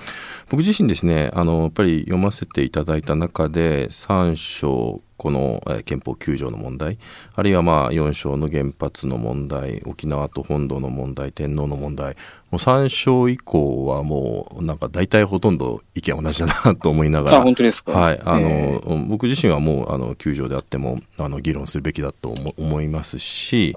[0.53, 6.99] 僕自身ですね、あの、やっぱり読ませていただいた中で、3章、この、え憲法9条の問題、
[7.35, 12.17] あるいはまあ4章の原発の問題、沖縄と本土の問題、天皇の問題、
[12.51, 17.93] もう3章以降はもうなんか大体ほとんど意見同じだなと思いながら、あ、本当ですか？
[17.93, 23.75] はい、あの、僕自身はもうあの9条であってもあの議論するべきだと思いますし、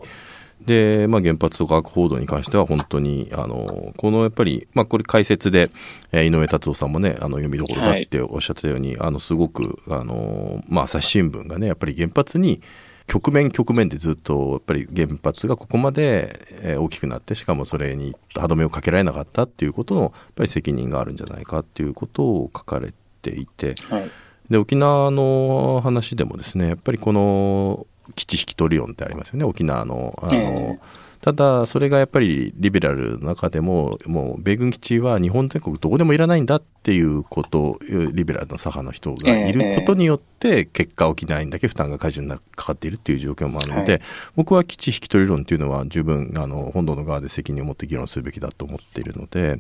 [0.62, 5.70] で、まあ、原発とか核報道に関しては本当にあのこのやっぱり、まあ、これ解説で、
[6.12, 12.62] えー、井上達夫さんもねあの読みどころだっておっしゃってたように、はい、あのすごくあの、まあ、朝日新聞がねやっぱり原発に
[13.08, 24.10] 局面局面でずっとやっぱり原発がここまで大きくなってしかもそれに歯止めをかけられなかったっていうことのやっぱり責任があるんじゃないかっていうことを書かれていて、はい、
[24.50, 30.18] で沖縄の話でもですねやっぱりこの基地引き取り論ってありますよね沖縄の。
[30.22, 37.80] あの、えー、ただそれがやっぱりリベラルの中でももう米軍基地は日本全国どこでもいらないんだっていうこと
[38.14, 44.02] リベラルの左派の人がいることによって結果沖縄にだけ負担が過重にかかっているっていう状況もあるので、はい、
[44.36, 49.60] 僕は基地引き取り論っていうのは十分あの本土の側で責任を持って議論するべきだと思っているので。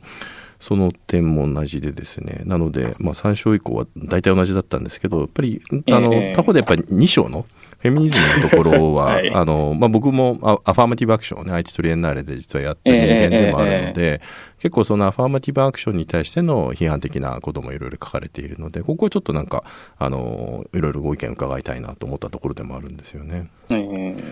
[0.57, 7.45] その点も同じでですねなので、まあ、3章以降は大体同じだったんですけどやっぱりあの、他方でやっぱり2章の
[7.85, 19.63] フェミニズムのところは、 はい、あの、まあ、僕もアファーマティブアクションをね、愛知トリエンナーレで実はやった人間でもあるので、えー、結構そのアファーマティブアクションに対しての批判的なこともいろいろ書かれているので、ここはちょっとなんか、
[19.99, 23.49] あの、いろいろご意見伺いたいなと思ったところでもあるんですよね。
[23.69, 24.23] えー、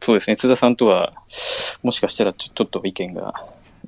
[0.00, 1.12] そうですね、津田さんとは、
[1.82, 3.34] もしかしたらちょちょっと意見が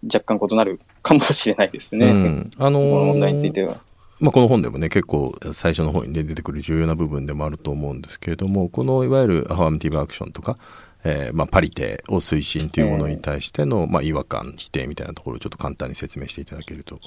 [0.02, 2.06] 若干異なるかもしれないですね。
[2.06, 3.80] うん、あのー、この問題については。
[4.20, 10.57] まあ、この本でもね結構最初の方に、ね、出てくる重要な部分でもあると思うんですけれどもこのいわゆるアファーマティブアクションとか、
[11.03, 16.98] えーまあ、パリテを推進というものに対しての、えー、まあ、違和感否定みたいなところをちょっと簡単に説明していただけると。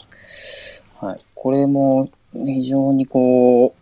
[0.99, 3.73] はい、これも非常にこ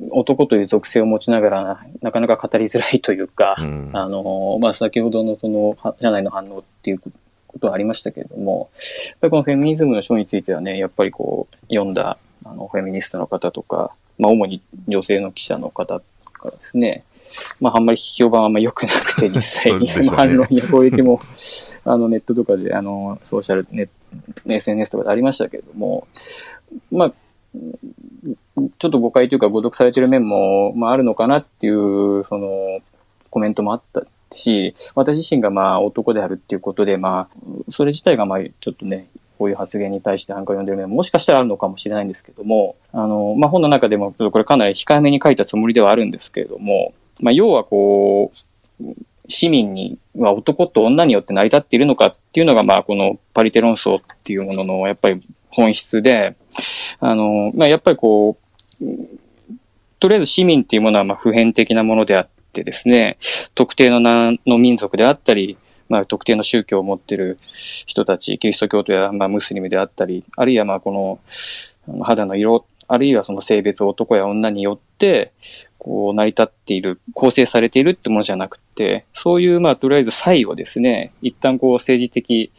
[0.00, 7.00] う男という属性を持ちながらなかなか語りづらいというか、うん、あのまあ、先ほどのその社内の反応っていう
[7.46, 8.70] ことはありましたけれども、
[9.10, 16.04] やっぱりこのフェミニズムの書についてはね、やっぱりこう読んだあの、フェミニストの方とか、まあ、主に女性の記者の方か
[16.44, 17.04] らですね、
[17.60, 21.20] まあ、あんまり評判はあんま良くなくて、 実際に、ね、反論や攻撃も、
[21.84, 23.88] あの、ネットとかで、あの、ソーシャルネ、
[24.46, 26.06] SNS とかでありましたけれども、
[26.90, 27.12] まあ、
[28.78, 32.80] ちょっと誤解というか誤読されてる面も、まあ、あるのかなっていう、その、
[33.30, 48.84] コメントもあったし、私自身がまあ男であるっていうことで、まあ、それ自体がまあちょっとね、こういう発言に対して反感を読んでる面ももしかしたらあるのかもしれないんですけども、あの、まあ、本の中でも、これかなり控えめに書いたつもりではあるんですけれども、まあ、要はこう、
[49.28, 55.20] 市民には男と女によって成り立っているのかっていうのが、まあ、このパリテ論争っていうものの、やっぱり
[55.50, 56.36] 本質で、
[56.98, 58.38] あの、まあ、やっぱりこ
[58.80, 58.84] う、
[60.00, 63.18] とりあえず市民っていうものは、ま、普遍的なものであってですね、
[63.54, 65.56] 特定のの民族であったり、
[65.88, 67.38] まあ、特定の宗教を持ってる
[67.86, 75.32] 人たち、キリスト教徒や、まあ、ムスリムであったり、あるいは、まあ、この、肌の色、あるいはその性別、男や女によって、
[75.78, 82.52] こう、成り立っている、構成されているってものじゃなくて、そういう、まあ、とりあえず差異をですね、一旦こう、政治的、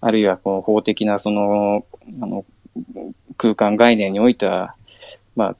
[0.00, 1.84] あるいはこの法的な、その、
[2.20, 2.44] あの、
[3.36, 4.74] 空間概念においては、
[5.36, 5.56] まあ、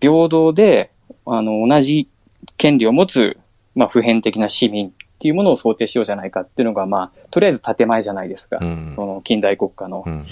[0.00, 0.90] 平等で、
[1.26, 2.08] あの、同じ
[2.56, 3.38] 権利を持つ、
[3.74, 4.92] まあ、普遍的な市民
[5.24, 8.58] っていうものを想定しようじゃないかっていうのが、まあ、とりあえず建前じゃないですか。
[8.60, 10.04] うん、その近代国家の。
[10.06, 10.22] うん、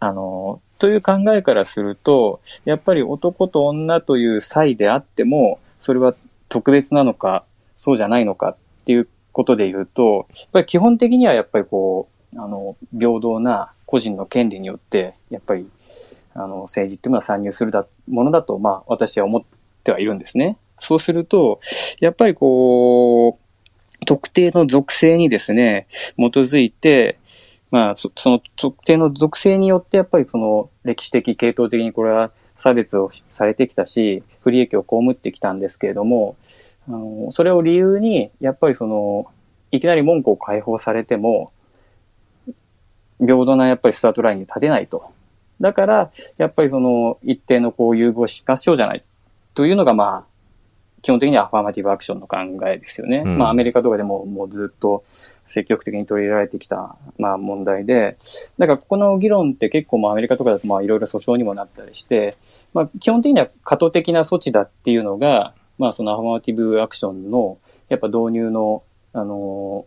[0.00, 6.16] あの、という考えからすると、やっぱり男と女という差異であっても、それは
[6.48, 7.44] 特別なのか、
[7.76, 15.70] そうじゃないのかっていうことで言うと、やっぱり基本的にはやっぱりこう、あの、平等な個人の権利によって、やっぱり、
[16.34, 19.42] あの、政治っていうのは参入するだものだと、まあ、私は思っ
[19.84, 20.58] てはいるんですね。
[20.80, 21.60] そうすると、
[22.00, 23.43] やっぱりこう、
[24.04, 25.86] 特定の属性にですね、
[26.16, 27.18] 基づいて、
[27.70, 36.36] まあそ、の特定の属性によってやっぱりその歴史的、系統的にこれは差別をされてきたし、不利益を被ってきたんですけれども、
[36.88, 39.26] あのそれを理由に、やっぱりその、
[39.70, 41.52] いきなり文句を解放されても、
[43.18, 45.12] 平等なやっぱりスタートラインに立てないと。
[45.60, 49.04] だから、やっぱりその一定のこう融合しましょうじゃない
[49.54, 50.33] というのがまあ、
[51.04, 53.22] 基本的にはアファーマティブアクションの考えですよね。
[53.26, 53.36] うん。
[53.36, 55.02] まあアメリカとかでももうずっと
[55.48, 58.16] 積極的に取り入れられてきたまあ問題で、
[58.58, 62.38] だからここの議論って結構まあアメリカとかだとまあいろいろ訴訟にもなったりして、
[62.72, 67.58] まあ基本的には過渡的な措置だっていうのが、まあそのアファーマティブアクションの
[67.90, 69.84] やっぱ導入の、あの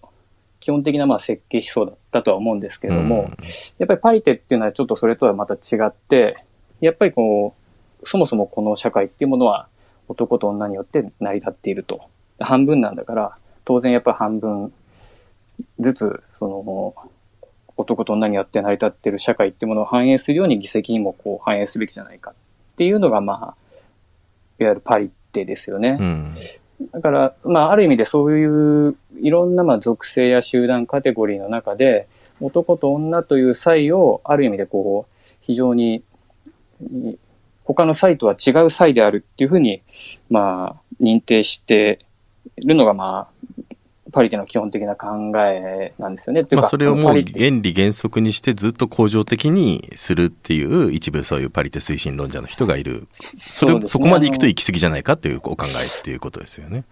[0.60, 3.32] 基本的なまあ設計思想だったとは思うんですけれども、
[3.80, 6.44] やっぱりパリテっていうのはちょっとそれとはまた違って、
[6.80, 7.56] やっぱりこ
[8.04, 9.68] う、そもそもこの社会っていうものは
[10.08, 12.02] 男と女によって成り立っていると。
[12.40, 14.72] 半分なんだから、当然やっぱり半分
[15.80, 16.96] ずつ、その、
[17.76, 22.34] 男と女によって成り立っている社会ってものを反映するように議席にもこう反映すべきじゃないかっ
[22.76, 23.38] ていうのがまあ、
[24.60, 25.98] いわゆるパリテですよね。
[26.00, 26.32] うん
[26.92, 32.08] だから、まあ、ある意味でそういういろんなまあ属性や集団カテゴリーの中で、
[32.40, 36.04] 男と女という際を、ある意味でこう、非常に、
[36.80, 37.16] い
[37.68, 39.82] 他の際とは違う際であるっていうふうに、
[40.30, 42.00] まあ、認定して
[42.56, 43.72] いるのが、まあ、
[44.14, 46.44] パリテの基本的な考えなんですよね。
[46.50, 47.24] まあ、かそれをもう原
[47.62, 56.86] 理原則にしてずっと恒常的にするっていう一部そういうパリテ推進論者の人がいるそれねそこまで行くと行き過ぎじゃないかっていうお考えっていうことですよね。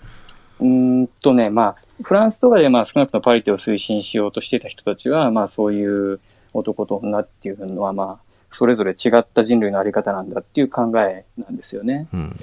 [0.60, 6.20] うーんとね、まあ、フランスとかでまあ少なくともパリテを推進しようとしてた人たちは、まあそういう
[6.54, 8.25] 男と女っていうのはまあ、
[8.56, 12.08] それぞれ違った人類のあり方なんだっていう考えなんですよね。
[12.14, 12.36] うん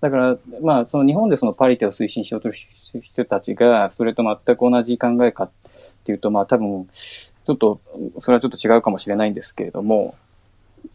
[0.00, 5.50] だから、まあ、その日本でそのパリテを推進しようとしてる人たちが、それと全く同じ考えかっ
[6.04, 7.80] ていうと、まあ多分、ちょっと、
[8.18, 10.14] それはちょっと違うかもしれないんですけれども、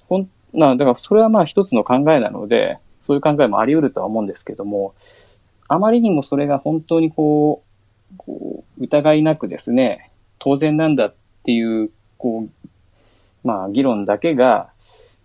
[0.09, 4.95] ほん、まあ、だからそれはまあ一つの考えなので、そういう考えもあり得るとは思うんですけども、
[5.67, 7.63] あまりにもそれが本当にこ
[8.11, 12.67] う、こう疑いなくですね、当然なんだっていう、こう、
[13.45, 14.69] まあ議論だけが、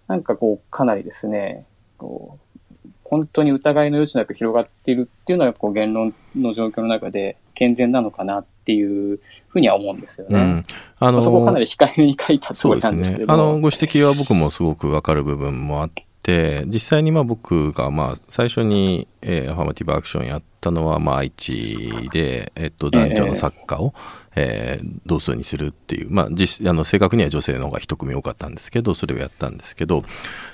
[0.07, 2.39] なんかこう、かなりですね、こ
[2.85, 10.39] う、本当に疑いの余地なく広がっているっていうのが、こう、言論の状況の中で健全なのかなっていうふうには思うんですよね。
[10.39, 10.65] うん
[11.03, 13.27] あのそこかなり控えめに書いたつもりなんですけれ。
[13.27, 13.43] どあも。
[13.55, 15.91] の、ご指摘は僕もすごくわかる部分もあっ
[16.23, 23.95] て、実際にまあ僕がまあ最初に、えーアファーマティブアクションやったのはまあ愛知で、えっと、男女のサッカーを、
[24.37, 30.05] えー同数にするっていう、まあ実、あの、正確には女性の方が一組多かったんですけど、それをやったんですけど、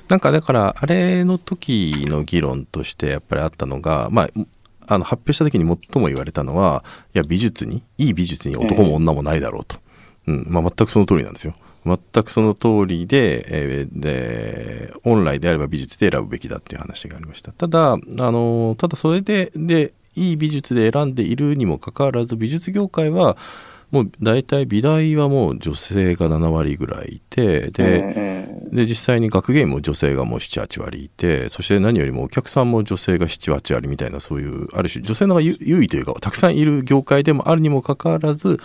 [0.08, 4.28] なんかだから、あれの時の議論としてやっぱりあったのが、まあ、
[4.88, 6.84] あの発表した時に最も言われたのは、
[7.14, 9.76] いや、美術に、いい美術に男も女もないだろうと。
[10.26, 11.54] うん、まあ、全くその通りなんですよ。
[11.84, 17.52] 全くその通りで、えーで、本来であれば美術で選ぶべきだっていう話がありました。
[17.52, 23.36] ただ、あの、ただそれで、で、いい美術で選んでいるにもかかわらず、美術業界は、
[23.92, 38.58] もう大体美大はもう女性が7割ぐらいいて、で、えで実際に学芸員も女性がもう78割いてそして何よりもお客さんも女性が78割みたいなそういうある種女性の方が優優位というかたくさんいる業界でもあるにもかかわらず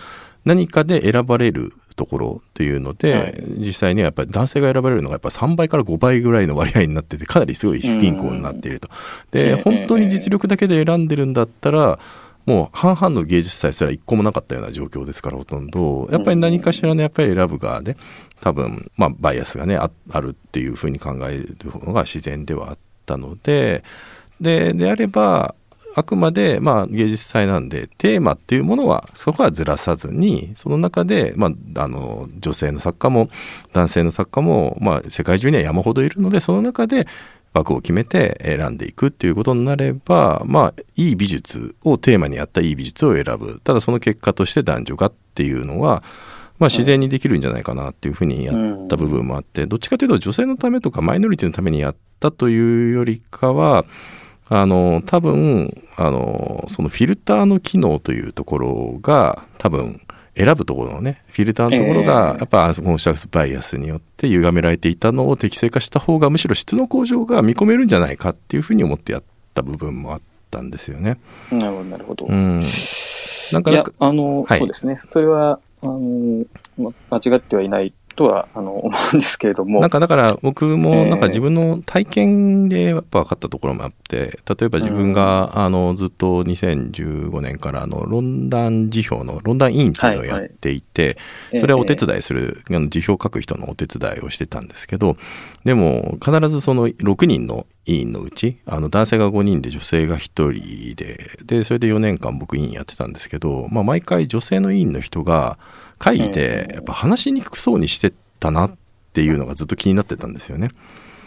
[0.44, 3.44] 何かで選ばれるところっていうので、はい。
[3.58, 8.88] 実際にはやっぱり男性が選ばれるのがやっぱ3倍から5倍ぐらいの割合になっててかなりすごい不均衡になっていると。
[9.30, 11.98] でええ本当に実力だけで選んでるんだったら
[12.46, 16.08] もう半々の芸術祭すら一個もなかったような状況ですからほとんど。
[16.10, 17.96] やっぱり何かしらのやっぱり選ぶ側で
[18.40, 23.84] 多分まあバイアスがねああるっていうふうに考えるのが自然ではあったので
[24.40, 25.54] でであれば
[25.94, 33.28] あくまでまあ芸術祭なんでテーマっていうものはそこはずらさずにその中で、まあ、あの女性の作家も
[33.72, 37.06] 男性の作家も、まあ、世界中には山ほどいるのでその中で
[37.54, 43.60] 枠を決めて選んでいくっていうことになればまあいい美術をテーマにあったいい美術を選ぶ。
[43.62, 46.02] ただその結果として男女がっていうのは
[46.58, 53.84] まあ自然にできるんじゃないかなっていうふうにやった部分もあってどっちかというと女性のためとかマイノリティのためにやったというよりかは
[54.48, 60.00] あの多分あのそのフィルターの機能というところが多分
[60.34, 69.22] 選ぶところのねフィルターのところがええやっぱコンシャスバイアスによって歪められていたのを適正化した方がむしろ質の向上が見込めるんじゃないかっていうふうに思ってやっ
[69.54, 70.20] た部分もあっ
[70.50, 71.18] たんですよね。
[71.52, 72.26] えなるほど、なるほど。
[72.26, 72.62] うん、
[73.52, 75.00] なんかあの、はいそうですね。
[75.06, 76.44] それは、あの、
[76.78, 79.80] ま間違ってはいないとは、あの、思うんですけれども。
[79.80, 91.16] なんかだから僕ええもなんか自分の体験でやっぱ分かったところもあって例えば自分があのずっと2015年からあのロンダン辞表のロンダン委員っていうのをやっていて
[91.58, 95.16] それはお手伝いするあの辞表を書く人のお手伝いをしてたんですけど
[95.64, 105.58] でも必ずその6人の委員のうちあの男性が5人で女性が1人ででそれで4年間僕委員やってたんですけど、まあ、毎回女性の委員の人が
[106.02, 108.76] 会議でやっぱ話しにくそうにしてたなっ
[109.12, 110.70] っていうのがずっと気になってたんですよね。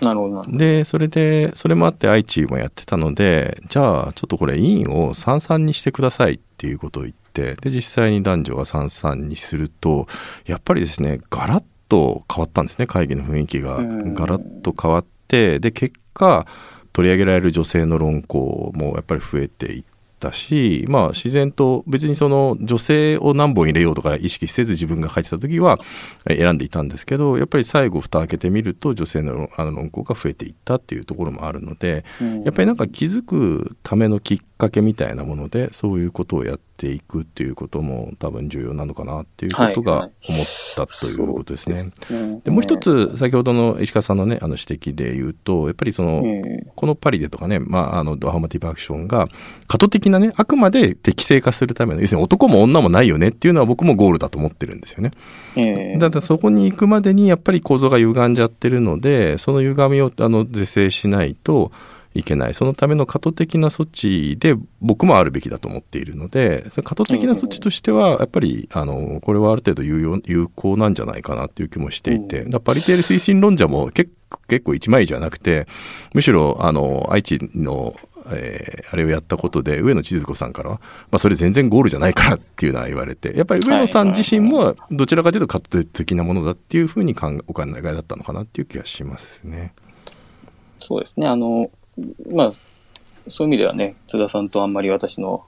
[0.01, 0.43] なるほど。
[0.45, 10.07] で、それで、それもあって愛知もやってたので、じゃあちょっとこれ委員を33にしてくださいっていうことを言って、で、実際に男女が33にすると、
[10.47, 13.77] やっぱりですね、ガラッと変わったんですね、会議の雰囲気が。
[13.77, 16.47] ガラッと変わって、で、結果、
[16.91, 25.77] 取り上げられる女性の論考もやっぱり増えていって、たし、まあ、自然と別にその女性を何本入れようとか意識せず自分が書いてた時は
[26.27, 32.05] 選んでいたんですけどやっぱり最後蓋開けてみると女性のあの論考が増えていったっていうところもあるので、
[32.43, 40.11] やっぱりなんか気づくためのきっかけみたいなものでそういうことをやっていくっていうことも多分重要なのかなっていうことが思っ
[40.75, 41.75] たということですね。
[41.75, 46.23] はいはい、でもう一つ先ほどの石川さんのねあの指摘で言うとやっぱりその、
[46.75, 49.27] このパリでとかね、まあ、あのドハマティブアクションが
[49.67, 55.11] 過渡的なねあくまで適正化するための要するに男も女もないよねっていうのは僕もゴールだと思ってるんですよね。
[55.57, 61.71] えー、だからそこに行くまでにやっぱり構造が歪んじゃってるのでその歪みをあの是正しないと
[62.15, 62.53] いけない。
[62.53, 74.11] そのための過渡的な措置で僕もあるべきだと思っているので、その過渡的な措置としては、やっぱり、あの、これはある程度有用有効なんじゃないかなっていう気もしていて、パリテール推進論者も結
[74.47, 75.67] 結構一枚じゃなくて、
[76.13, 77.95] むしろ、あの、愛知の
[78.27, 87.13] えー、あれをやったことで、上野千鶴子さんからは、まあ、それ全然ゴールじゃないからっていうのは言われて、やっぱり上野さん自身も、どちらかというと、過渡的なものだっていうふうに
[87.47, 89.73] お考えだったのかなっていう気がしますね。
[90.79, 91.27] そうですね。
[91.27, 91.69] あの、
[92.31, 92.51] まあ、
[93.29, 95.45] そういう意味ではね、津田さんとあんまり私の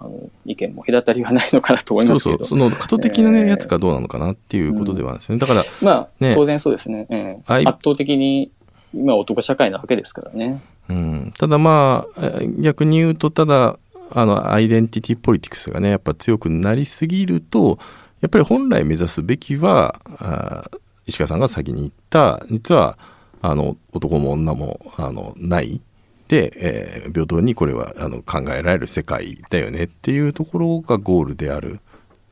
[0.00, 5.38] あの意見も隔たりはないのかなと思いますけどそうそう、その過渡的な、ね、えー、やつかどうなのかなっていうことではですね。
[5.38, 7.06] だから、まあ、ね、当然そうですね。
[7.10, 8.52] えー、圧倒的に
[8.94, 10.62] 今男社会なわけですからね。
[10.88, 13.78] うん、ただまあ、逆に言うと、ただ、
[14.10, 17.78] あの、アイデンティティポリティクスがね、やっぱ強くなりすぎると、
[18.20, 20.70] やっぱり本来目指すべきは、あ
[21.06, 22.98] 石川さんが先に言った、実は、
[23.42, 25.80] あの、男も女も、あの、ない。
[26.28, 31.80] で、えー、平等にこれはあの考えられる世界だよねっていうところがゴールである。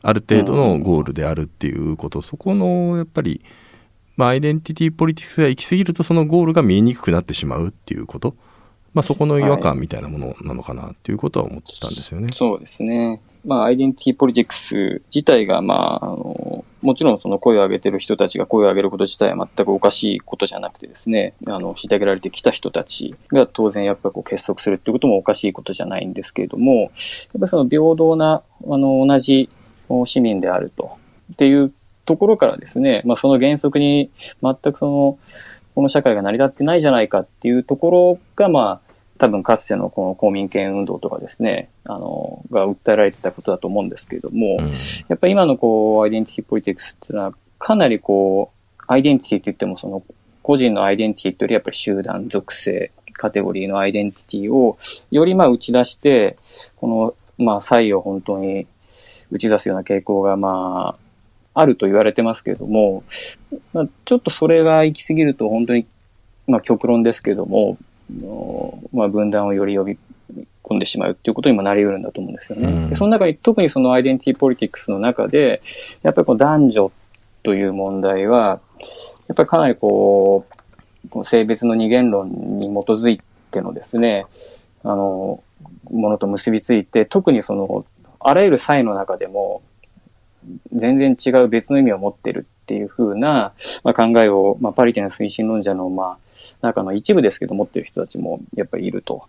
[0.02, 3.44] ある程度のゴールであるっていうこと、そこのやっぱり、
[4.16, 8.36] まあ、アイデンティティポリティクスが行き過ぎるとそのゴールが見えにくくなってしまうっていうこと。
[8.94, 12.28] まあ、そこの違和感みたいなものなのかなっていうことは思ってたんですよね。
[12.32, 13.20] そうですね。
[13.46, 26.90] まあ、アイデンティティポリティクス自体が、まあ、あの、もちろんその声を上げてる人たちが声を上げること自体は全くおかしいことじゃなくてですね、あの、虐げられてきた人たちが当然やっぱこう結束するっていうこともおかしいことじゃないんですけれども、やっ
[27.40, 29.48] ぱその平等な、あの、同じ
[30.04, 30.98] 市民であると、
[31.32, 31.72] っていう
[32.04, 34.10] ところからですね、まあその原則に
[34.42, 35.18] 全くその、
[35.74, 38.85] この社会が成り立ってないじゃないかっていうところが、まあ、
[39.16, 44.66] 多分かつてのこの公民権運動とかですね、あの、が訴えられてたことだと思うんですけれども、うん、
[45.08, 50.02] やっぱり今のこう、アイデンティティポリティクスっていうのは、かなりこう、アイデンティティって言ってもその、
[50.42, 54.78] 個人のアイデンティティというよりやっぱり集団属性、カテゴリーのアイデンティティを、
[55.10, 56.34] よりまあ打ち出して、
[56.76, 56.86] こ
[57.38, 58.66] の、まあ、差異を本当に
[59.30, 60.96] 打ち出すような傾向がま
[61.54, 63.02] あ、あると言われてますけれども、
[63.72, 65.86] まあ、ちょっとそれが行き過ぎると本当に、
[66.46, 67.78] まあ極論ですけれども、
[68.10, 69.98] の、まあ、分断をより呼び
[70.62, 72.68] 込んでしまうっていうことにもなり得るんだと思うんですよね。
[72.68, 75.62] うん、でその中に、特にそのアイデンティティポリティクスの中で、
[76.02, 76.92] やっぱりこう男女
[77.42, 78.60] という問題は、
[79.28, 80.46] やっぱりかなりこ
[81.14, 84.26] う、性別の二元論に基づいてのですね、
[84.82, 85.42] あの、
[85.90, 87.84] ものと結びついて、特にその、
[88.20, 89.62] あらゆる際の中でも、
[90.72, 93.52] 全然違う別の意味を持ってるっていうふうな、
[93.84, 96.18] まあ、考えを、まあ、パリティの推進論者の、まあ、
[96.62, 99.22] 中の一部ですけど持ってる人たちもやっぱりいると。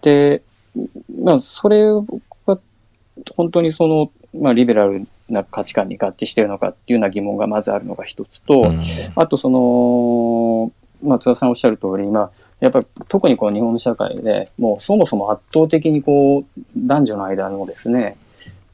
[0.00, 0.42] で、
[1.22, 1.84] まあ、それ
[2.46, 2.58] が
[3.36, 8.80] 本当にその、まあ、リベラルな価値観に合致してるのかっていうような疑問がまずあるのが一つと、うん、
[9.14, 10.72] あとその、
[11.06, 18.16] まあ、津田さんおっしゃる通り、今、やっぱり特にこの日本の社会でもうそもそも圧倒的にこう男女の間のですね、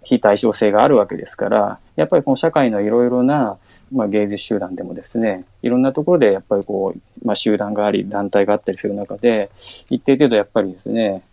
[0.06, 3.58] 非対称性があるわけですから、やっぱりこの社会のいろいろな、
[3.90, 9.50] まあ、芸術集団でもですね、いろんなところでやっぱりこう、まあ、集団があり、団体があったりする中で、
[9.90, 11.24] 一定程度やっぱりですね、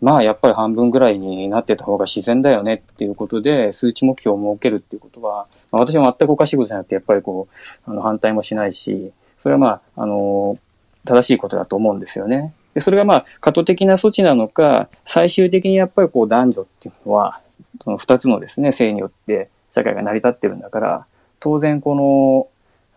[0.00, 7.46] まあやっぱり半分ぐらいになってた方が自然だよねっていうことで、数値目標を設けるっていうことは、まあ、私も全くおかしいことじゃなくて、やっぱりこ
[7.86, 10.58] う、あの反対もしないし、それはまあ、あの、
[11.04, 12.52] 正しいことだと思うんですよね。
[12.74, 17.40] で、それがまあ、過渡的な措置なのか、最終的にやっぱりこう男女っていうのは、
[17.82, 21.06] その二つのですね、性によって社会が成り立ってるんだから、
[21.40, 22.48] 当然この、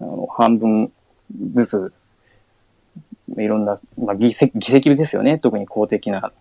[0.01, 0.91] あの半分
[1.53, 1.93] ずつ、
[3.37, 5.37] いろんな、まあ、議席、議席ですよね。
[5.37, 6.31] 特に公的な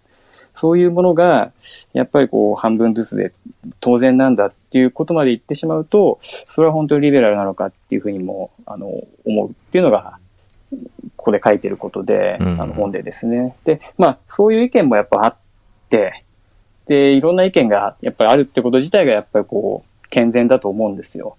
[0.59, 1.53] そういうものが、
[1.93, 3.33] やっぱりこう、半分ずつで
[3.79, 8.89] 当然なんだっていうことまで言ってしまうと、それは本当にリベラルなのかっていうふうにも、あの、
[9.25, 10.19] 思うっていうのが、
[11.17, 13.55] ここで書いてることで、あの本でですね。
[13.65, 15.37] で、まあ、そういう意見もやっぱあっ
[15.89, 16.25] て、
[16.89, 21.37] で、いろんな意見がやっぱりあるってこと自体がやっぱりこう、健全だと思うんですよ。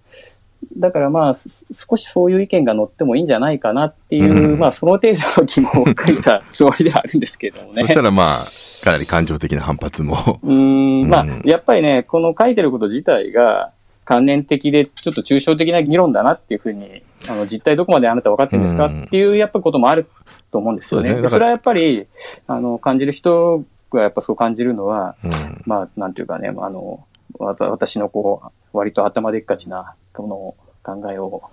[0.77, 1.35] だからまあ、
[1.71, 7.81] 少しそういう意見が乗ってもいいんじゃないかなっていう、うん、まあ、その程度の疑問を書いたつもりではあるんですけどもね。
[7.83, 8.35] そしたらまあ、
[8.83, 10.39] かなり感情的な反発も。
[10.43, 13.71] うん、まあ、やっぱりね、この書いてること自体が、
[14.09, 20.07] 関連的で、ちょっと抽象的な議論だなっていうふうに、あの、実態どこまであなた分かってるんですかっていう、やっぱこともある
[20.51, 21.13] と思うんですよね。
[21.13, 22.07] そねそれはやっぱり、
[22.47, 27.05] あの、感じる人がやっぱそう感じるのは、うん、まあ、なんていうかね、あの、
[27.37, 31.43] 私のこう、割と頭でっかちな、この考えを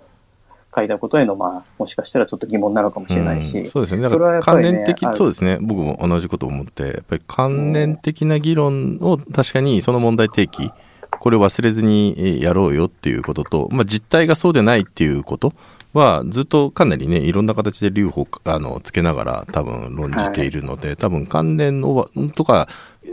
[0.75, 3.59] 書いたことへの、まあ、もしかしたらちょっと疑問なのかもしれないし。
[3.59, 4.03] うん、そうですね。
[4.03, 5.57] だから関連的、ね、そうですね。
[5.61, 10.71] 僕も同じこと思って、やっぱり関連的な議論を確かにその問題提起、
[11.09, 15.53] これを忘れずにやろうよっていうことと、まあ、実態がそうでないっていうこと
[15.93, 22.67] はずっとかなりねいろんな形で留保あのつけながら多分論じているので、はい、多分関連をとか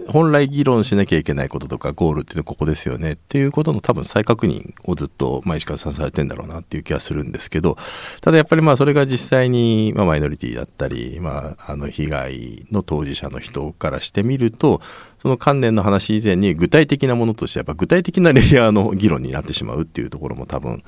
[0.08, 7.76] 本来議論しなきゃいけないこととかゴールっていうのはここですよねっていうことの多分再確認をずっと、まあ、石川さんされてんだろうなっていう気がするんですけど
[8.20, 14.80] ただやっぱりまあそれが実際に、まあ、マイノリティだったり、まあ、あの被害の当事者の人からしてみると
[15.20, 20.82] その関連の話以前に具体的なものとしてやっぱ具体的なレイヤーの議論になってしまうっていうところも多分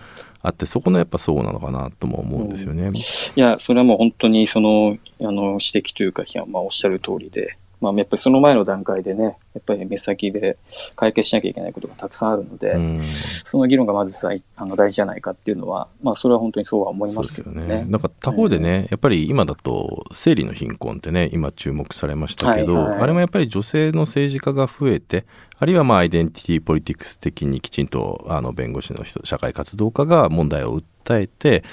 [0.46, 2.84] あってそこのやっぱそうなのかなとも思うんですよね。
[2.84, 3.00] うん、い
[3.34, 7.58] やそれはもう本当にそのあの指摘というか、まあ、おっしゃる通りで
[7.92, 10.56] まあ、やっぱりその前の段階でね、やっぱり目先で
[10.94, 17.84] 解決しなきゃいけないことがたくさんあるので、うん、その議論がまずさあの大事じゃないかっていうのは、まあ、それは本当にそうは思いますよね。
[17.88, 25.24] なんか他方でね、えー、やっぱり今だと生理の貧困ってね、今注目されましたけど、はいはい、あれもやっぱり女性の政治家が増えて、
[25.58, 31.64] あるいはまあアイデンティティポリティクス的にきちんとあの弁護士の人、社会活動家が問題を訴えて、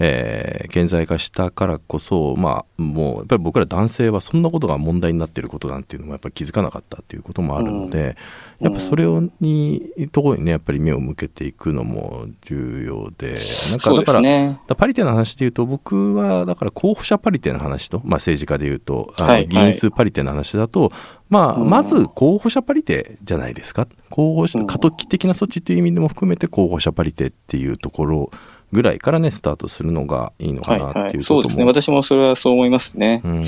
[0.00, 8.16] えー、顕在化したからこそ、まあ、もうやっぱり僕ら男性はそんなことが問題になっていることなんていうのもやっぱり気づかなかったっていうこともあるので、
[8.60, 13.34] うん、やっぱそれをに、ところにね、やっぱり目を向けていくのも重要で、
[13.70, 19.12] なんかだから、ね、パリテの話でいうと、僕はだから候補者パリテの話と、まあ政治家でいうと、
[19.48, 23.86] 議員数パリテの話だと、はいはいまあ、まず候補者パリテじゃないですか。
[24.10, 28.30] 候補者、過渡期的な措置という意味でも含めて候補者パリテっていうところ
[28.72, 31.64] ぐらいからね、スタートするのがいいのかなっていう、はいはい、そうですね。
[31.64, 33.22] 私もそれはそう思いますね。
[33.24, 33.44] うん、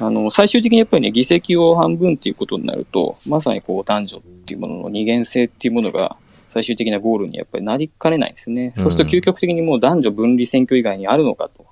[0.00, 6.16] あの、最終的にやっぱりね、議席を半分っていうことになると、まさにこう男女っていうものの二元性っていうものが、
[6.50, 8.72] 最終的なゴールにやっぱりなりかねないんですね。
[8.76, 11.66] そうすると究極的にもう男女分離選挙以外にあるのかと。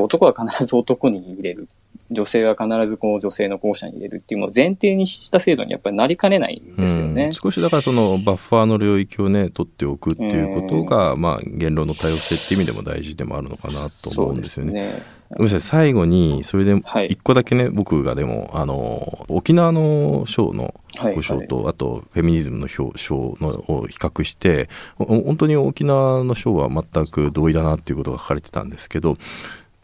[0.00, 1.66] 男は必ず男に入れる。
[2.10, 7.24] 女性は必ずこう女性の候補者に入れるっていうのを前提にした制度にやっぱりなりかねないんですよね。
[7.24, 14.72] うん、少しだからそのバッファーの領域をね、取っておくっていうことが、えー、まあ言論の多様性っていう意味でも大事でもあるのかなと思うんですよね。
[14.72, 16.74] ねごめんなさい、最後に、それで
[17.08, 20.74] 一個だけね、はい、僕がでも、あの、沖縄の賞の
[21.14, 29.18] ご賞と、はいはい、あと、フェミニズムの賞のを比較して、本当に沖縄の賞は全く同意だなっていうことが書かれてたんですけど、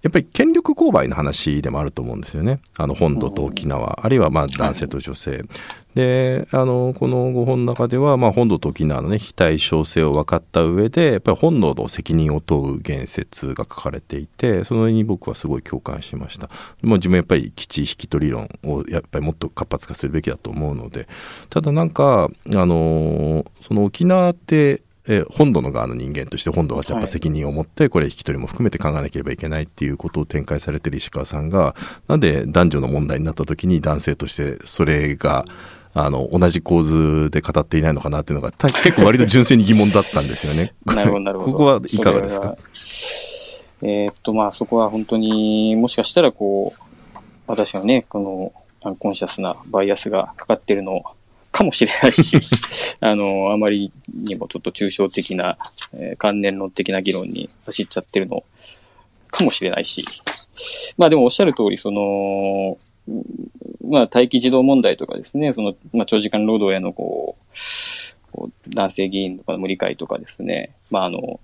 [0.04, 2.60] やっぱり権力勾配の話でもあると思うんですよね。
[2.76, 5.30] あの本土と沖縄、あるいはまあ男性と女性。
[5.30, 5.42] はい、
[5.94, 16.50] で、あの、この5本の中では、まあ本土と沖縄のね、非対称性を分かった上で、やっぱり本土の責任を問う言説が書かれていて、そのに僕はすごい共感しました。
[16.82, 21.08] もう自分やっぱり基地引き取り論をやっぱりもっと活発化するべきだと思うので、
[21.48, 31.74] ただなんか、あの、その沖縄って、え本土の側の人間として本土がやっぱ責任を持ってこれ引き取りも含めて考えなければいけないっていうことを展開されてる石川さんが
[32.08, 35.44] なんで男女の問題になった時に男性としてそれが
[35.92, 40.72] あの同じ構図で語っていないのかなっていうのが結構割と純粋に疑問だったんですよね。
[40.86, 41.52] なるほどなるほど。
[41.52, 42.56] ここはいかがですか？
[43.82, 48.52] えー、っとまあそこは本当にもしかしたらこう私がねこの
[48.88, 51.02] アンコンシャスなバイアスがかかってるの
[51.54, 52.36] かもしれないし、
[52.98, 55.56] あの、あまりにもちょっと抽象的な、
[55.92, 58.42] えー、関連論的な議論に走っちゃってるの
[59.30, 60.04] かもしれないし、
[60.98, 62.76] まあでもおっしゃる通り、その、
[63.88, 67.36] まあ待機児童問題とかですね、その、まあ長時間労働へのこ
[68.36, 71.38] う、男性議員とかの無理解とかですね、まああの、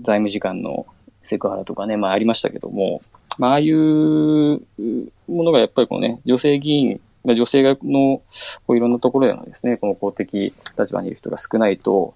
[0.00, 0.86] 財務時間の
[1.22, 3.00] セクハラとかね、まあありましたけども、
[3.38, 8.22] まあああいうものがやっぱりこうね、女性議員女性の、
[8.66, 12.14] こういろんなところでのですね、この公的立場にいる人が少ないと、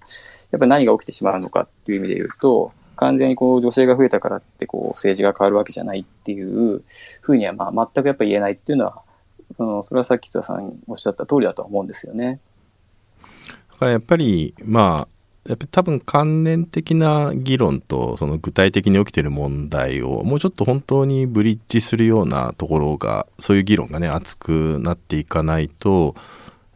[0.51, 6.83] やっぱり何が起きてしまうのかっていう意味で言うと、完全にこう女性が増えたからってこう政治が変わるわけじゃないっていう
[7.21, 9.03] ふうにはまあ全くやっぱ言えないっていうのは
[9.57, 12.41] その、それはさっき津田さんおっしゃった通りだとは思うんですよね。
[13.71, 15.09] だからやっぱり、まあ、
[15.49, 26.15] やっぱり多分関連的な議論とその具体的に起きている問題をもうちょっと本当にブリッジするようなところがそういう議論がね熱くなっていかないと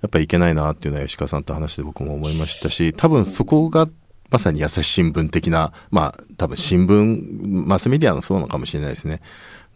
[0.03, 3.89] やっぱりいけないなっていうのは吉川さんと話して僕も思いましたし多分そこが
[4.31, 9.21] まさに朝日新聞的なまあ多分新聞マスメディアのそうなのかもしれないですね。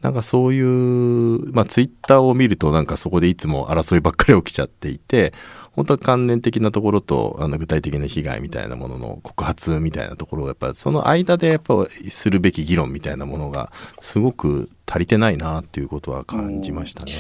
[0.05, 5.33] なんかそういう、まあツイッターを見るとなんかそこでいつも争いばっかり起きちゃっていて、
[5.73, 17.13] 本当は関連的なところとあの具体的な被害みたいなものの告発みたいなところをやっぱその間でやっぱするべき議論みたいなものがすごく足りてないなっていうことは感じましたね。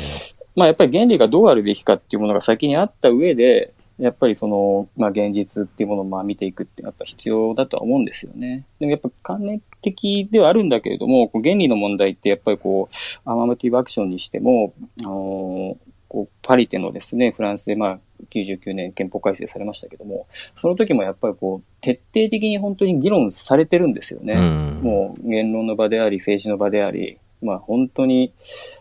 [0.54, 8.66] まあやっぱり原理がどうあるべきかっていうものが先にあった上で、やっぱりその、まあ現実っていうものをまあ見ていくってやっぱ必要だとは思うんですよね。
[8.80, 15.76] でもやっぱ関連的ではあるんだけれども、原理の問題ってやっぱりこう、アマモティブアクションにしても、あの
[16.08, 17.98] こうパリテのですね、フランスでまあ
[18.30, 24.34] 99年憲法改正されましたけども、その時もやっぱりこう、徹底的に本当に議論されてるんですよね。
[24.34, 28.32] うん、もう言論の場であり、政治の場であり、まあ本当に、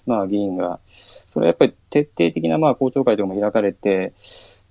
[0.05, 4.13] まあ議員が、それはやっぱり徹底的なまあ公聴会とかも開かれて、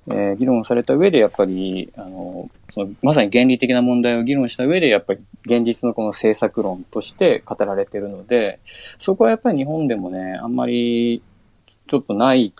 [0.08, 11.22] えー、議論された上でやっぱり、あの、そのまさに原理的な問題を議論した上で、やっぱり現実のこの政策論として語られているので、そこはやっぱり日本でもね、あんまり
[11.86, 12.52] ちょっとない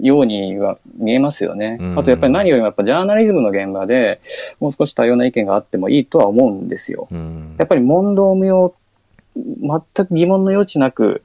[0.00, 1.78] ようには見えますよね。
[1.96, 4.20] あとやっぱり何よりもやっぱジャーナリズムの現場で
[4.60, 7.08] もう少し多様な意見があってもいいとは思うんですよ。
[7.58, 8.74] やっぱり問答無用、
[9.34, 11.22] 全く疑問の余地なく、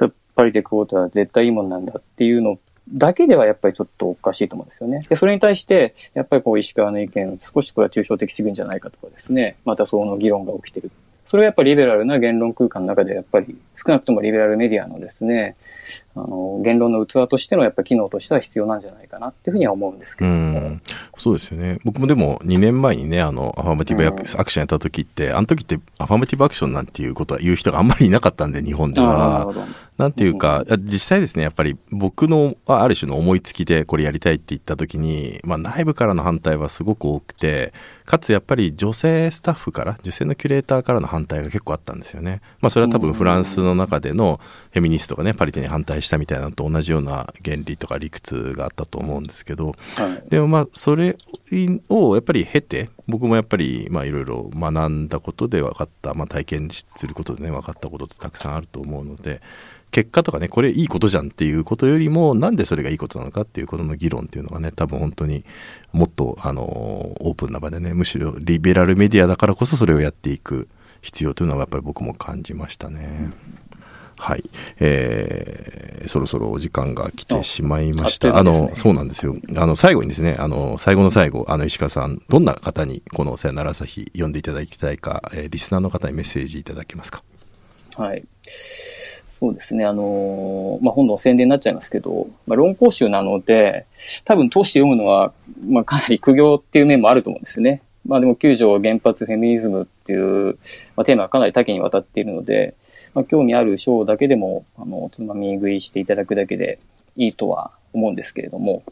[0.00, 2.58] やっぱりでクォーター絶対いいもんなんだっていうの
[2.88, 5.04] だけではやっぱりちょっとおかしいと思うんですよね。
[5.08, 10.90] で、それに対して、やっぱりこう石川の意見、少しこれは抽象的すぎるんじゃないかとかですね、またその議論が起きてる。
[11.28, 15.56] それはやっぱりリベラルな言論空間の中で、やっぱり少なくともリベラルメディアのですね、
[16.14, 20.78] あの、言論の器としてのやっぱ機能としては必要なんじゃないかなっていうふうには思うんですけども。
[21.18, 21.78] そうですよね。
[21.84, 29.52] 僕もでも2年前にね、あの、アファーマティブアクションやった時って、あの時ってアファーマティブアクションなんていうことは言う人があんまりいなかったんで、日本では。
[29.98, 37.72] なんていうか、実際ですね、やっぱり僕のある種の思いつきでこれやりたいって言った時に、まあ内部からの反対はすごく多くて、
[38.06, 42.40] かつやっぱり女性スタッフから、女性のキュレーターからの反対が結構あったんですよね。
[42.60, 44.40] まあそれは多分フランスの中での
[44.72, 49.72] フェミニストがね、パリテに反対したみたいなのと同じような原理とか理屈があったと思うんですけど、は
[50.24, 51.16] い、でもまあそれ
[51.88, 59.40] をやっぱり経て、僕もやっぱりまあいろいろ学んだことで分かった、まあ体験することでね、分かったことってたくさんあると思うので、
[59.90, 65.44] 結果とかね、これいいことじゃんっていうことよりも、なんでそれがいいことなのかっていうことの議論っていうのがね、多分本当に
[65.92, 70.68] もっと、あの、オープンな場でね、むしろリベラルメディアだからこそそれをやっていく
[71.00, 73.30] 必要というのはやっぱり僕も感じましたね。
[74.18, 74.48] はい、
[74.80, 78.38] えー、そろそろお時間が来てしまいました。
[78.38, 79.36] あ、ね、の、そうなんですよ。
[79.56, 87.22] あの、最後にですね、あの、最後の最後、あの、石川さん、どんな方にこのさよなら朝日読んでいただきたいか、えー、リスナーの方にメッセージいただけますか？
[87.98, 88.24] はい。
[89.38, 89.84] そうですね。
[89.84, 93.84] あのー、まあ、本の宣伝になっちゃいますけど、まあ、論考集なので、
[94.24, 95.34] 多分通して読むのは、
[95.68, 97.82] まあ、かなり苦行っていう面もあると思うんですね。
[98.06, 100.58] まあ、でも、九条原発フェミニズムっていう、
[100.96, 102.76] まあ、テーマはかなり多岐にわたっているので、
[103.12, 106.78] まあ、興味ある章だけでも、あの、つまみ食いしていただくだけで
[107.16, 108.84] いいとは思うんですけれども、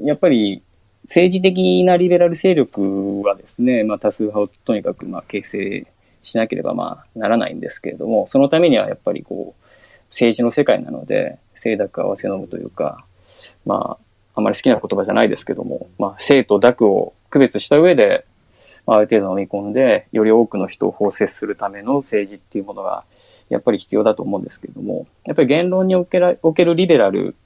[0.00, 0.60] やっぱり、
[1.04, 5.86] 政治的なリベラル勢力はですね、まあ、多数派をとにかく、ま、形成
[6.22, 9.62] しなければまあならないんですけれども、そのためにはやっぱりこう、
[10.10, 13.04] 政治の世界なので、清濁合わせ飲むというか、
[13.64, 13.98] ま
[14.34, 18.26] あ、あまり好きな言葉じゃないですけども、まあ、清と濁を区別した上で、
[18.86, 23.04] まある程度飲み込んで、より多くの人を包摂するための政治っていうものが、
[23.48, 27.36] やっぱり必要だと思うんですけれども、やっぱり言論におけらおけるリベラル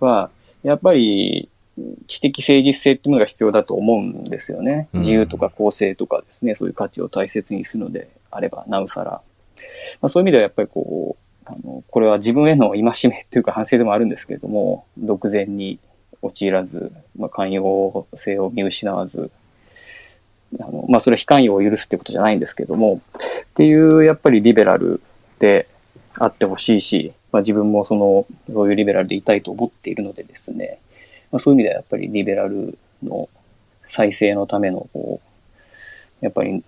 [0.00, 0.30] は、
[0.62, 1.48] やっぱり
[2.06, 4.88] 知的誠実性っていうのが必要だと思うんですよね。
[4.92, 9.10] 自由とか公正とかですね、そういう価値を大切にするのであれば、なおさら。
[9.10, 9.20] ま
[10.06, 15.78] あ、そういう意味ではやっぱりこう、あの、これは自分への戒めというか反省でもあるんですけれども、独善に
[16.22, 19.30] 陥らず、まあ、寛容性を見失わず、
[20.60, 25.00] あの、まあ、それは非寛容を許すってことじゃないんですけども、っていう、やっぱりリベラル
[25.38, 25.66] で
[26.18, 30.78] あってほしいし、まあ、自分もその、そういうリベラルでいたいと思っているのでですね、
[31.34, 33.28] まあ、そういう意味ではやっぱりリベラルの
[33.88, 36.62] 再生のための、こう、やっぱり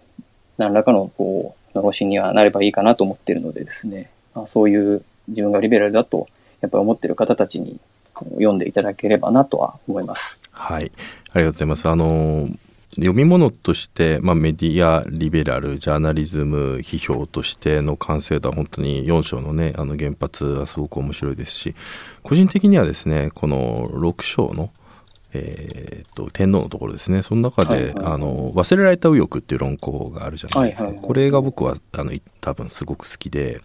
[0.59, 6.27] 何らかの、こう、のろしにはなればいいかなと思ってるのでですね、まあ、そういう自分がリベラルだと、
[6.63, 7.79] やっぱり思ってる方たちに
[8.15, 10.43] 読んでいただければなとは思います。
[10.51, 10.83] はい。
[10.83, 10.93] ありが
[11.35, 11.89] とうございます。
[11.89, 12.49] あの、
[12.97, 21.75] 読み物として、まあ、メディアリベラルジャーナリズム批評としての完成度は本当に4章のねあの原発はすごく面白いですし
[22.23, 24.71] 個人的にはですねこの6章の
[25.39, 27.23] えーと、天皇のところですね。
[27.23, 27.95] その中で、はいはい。
[27.95, 33.61] はい、あの忘れられた右翼っていう論考があるじゃないですか、はいはいはい、これが僕はあの多分すごく好きで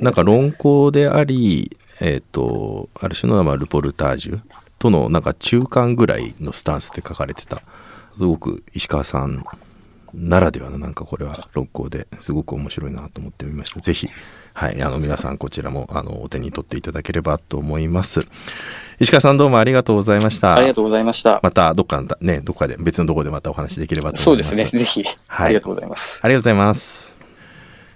[0.00, 4.40] なんか論考であり、えーと、ある種のまあルポルタージュ
[4.78, 7.62] とのなんか中間ぐらいのスタンスで書かれてた
[8.16, 9.44] すごく石川さん
[10.14, 13.80] ならではのなんかこれは論考ですごく面白いなと思ってみました。
[13.80, 14.08] ぜひ、
[14.52, 18.20] はい、あの皆さんこちらもあのお手に取っていただければと思います。
[19.00, 20.54] 石川さんどうもありがとうございました。
[20.54, 21.40] ありがとうございました。
[21.42, 24.50] またどっかね、どっかで別のところでまたお話できればと思います。
[24.50, 25.02] そうですね、ぜひ。
[25.26, 25.46] はい。
[25.46, 26.20] ありがとうございます。
[26.22, 27.21] ありがとうございます。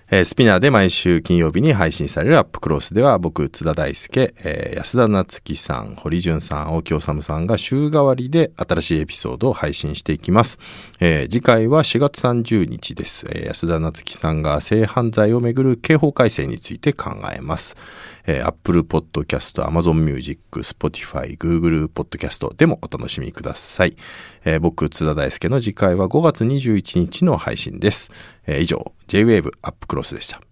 [0.08, 10.60] えー、スピナーで毎週金曜日に配信されるアップクロスでは僕、津田大輔、えー、安田夏樹さん、堀潤さん、大木治さんが週替わりで新しいエピソードを配信していきます。
[11.00, 13.26] えー、次回は4月30日です。
[13.26, 17.76] 安田夏樹さんが性犯罪をめぐる刑法改正について考えます。
[18.26, 23.96] えー、Apple Podcast、Amazon Music、Spotify、Google Podcast でもお楽しみください。
[24.44, 28.10] えー、僕、津田大介の次回は5月21日の配信です。
[28.46, 30.45] えー、以上、J-Wave アップクロスでした。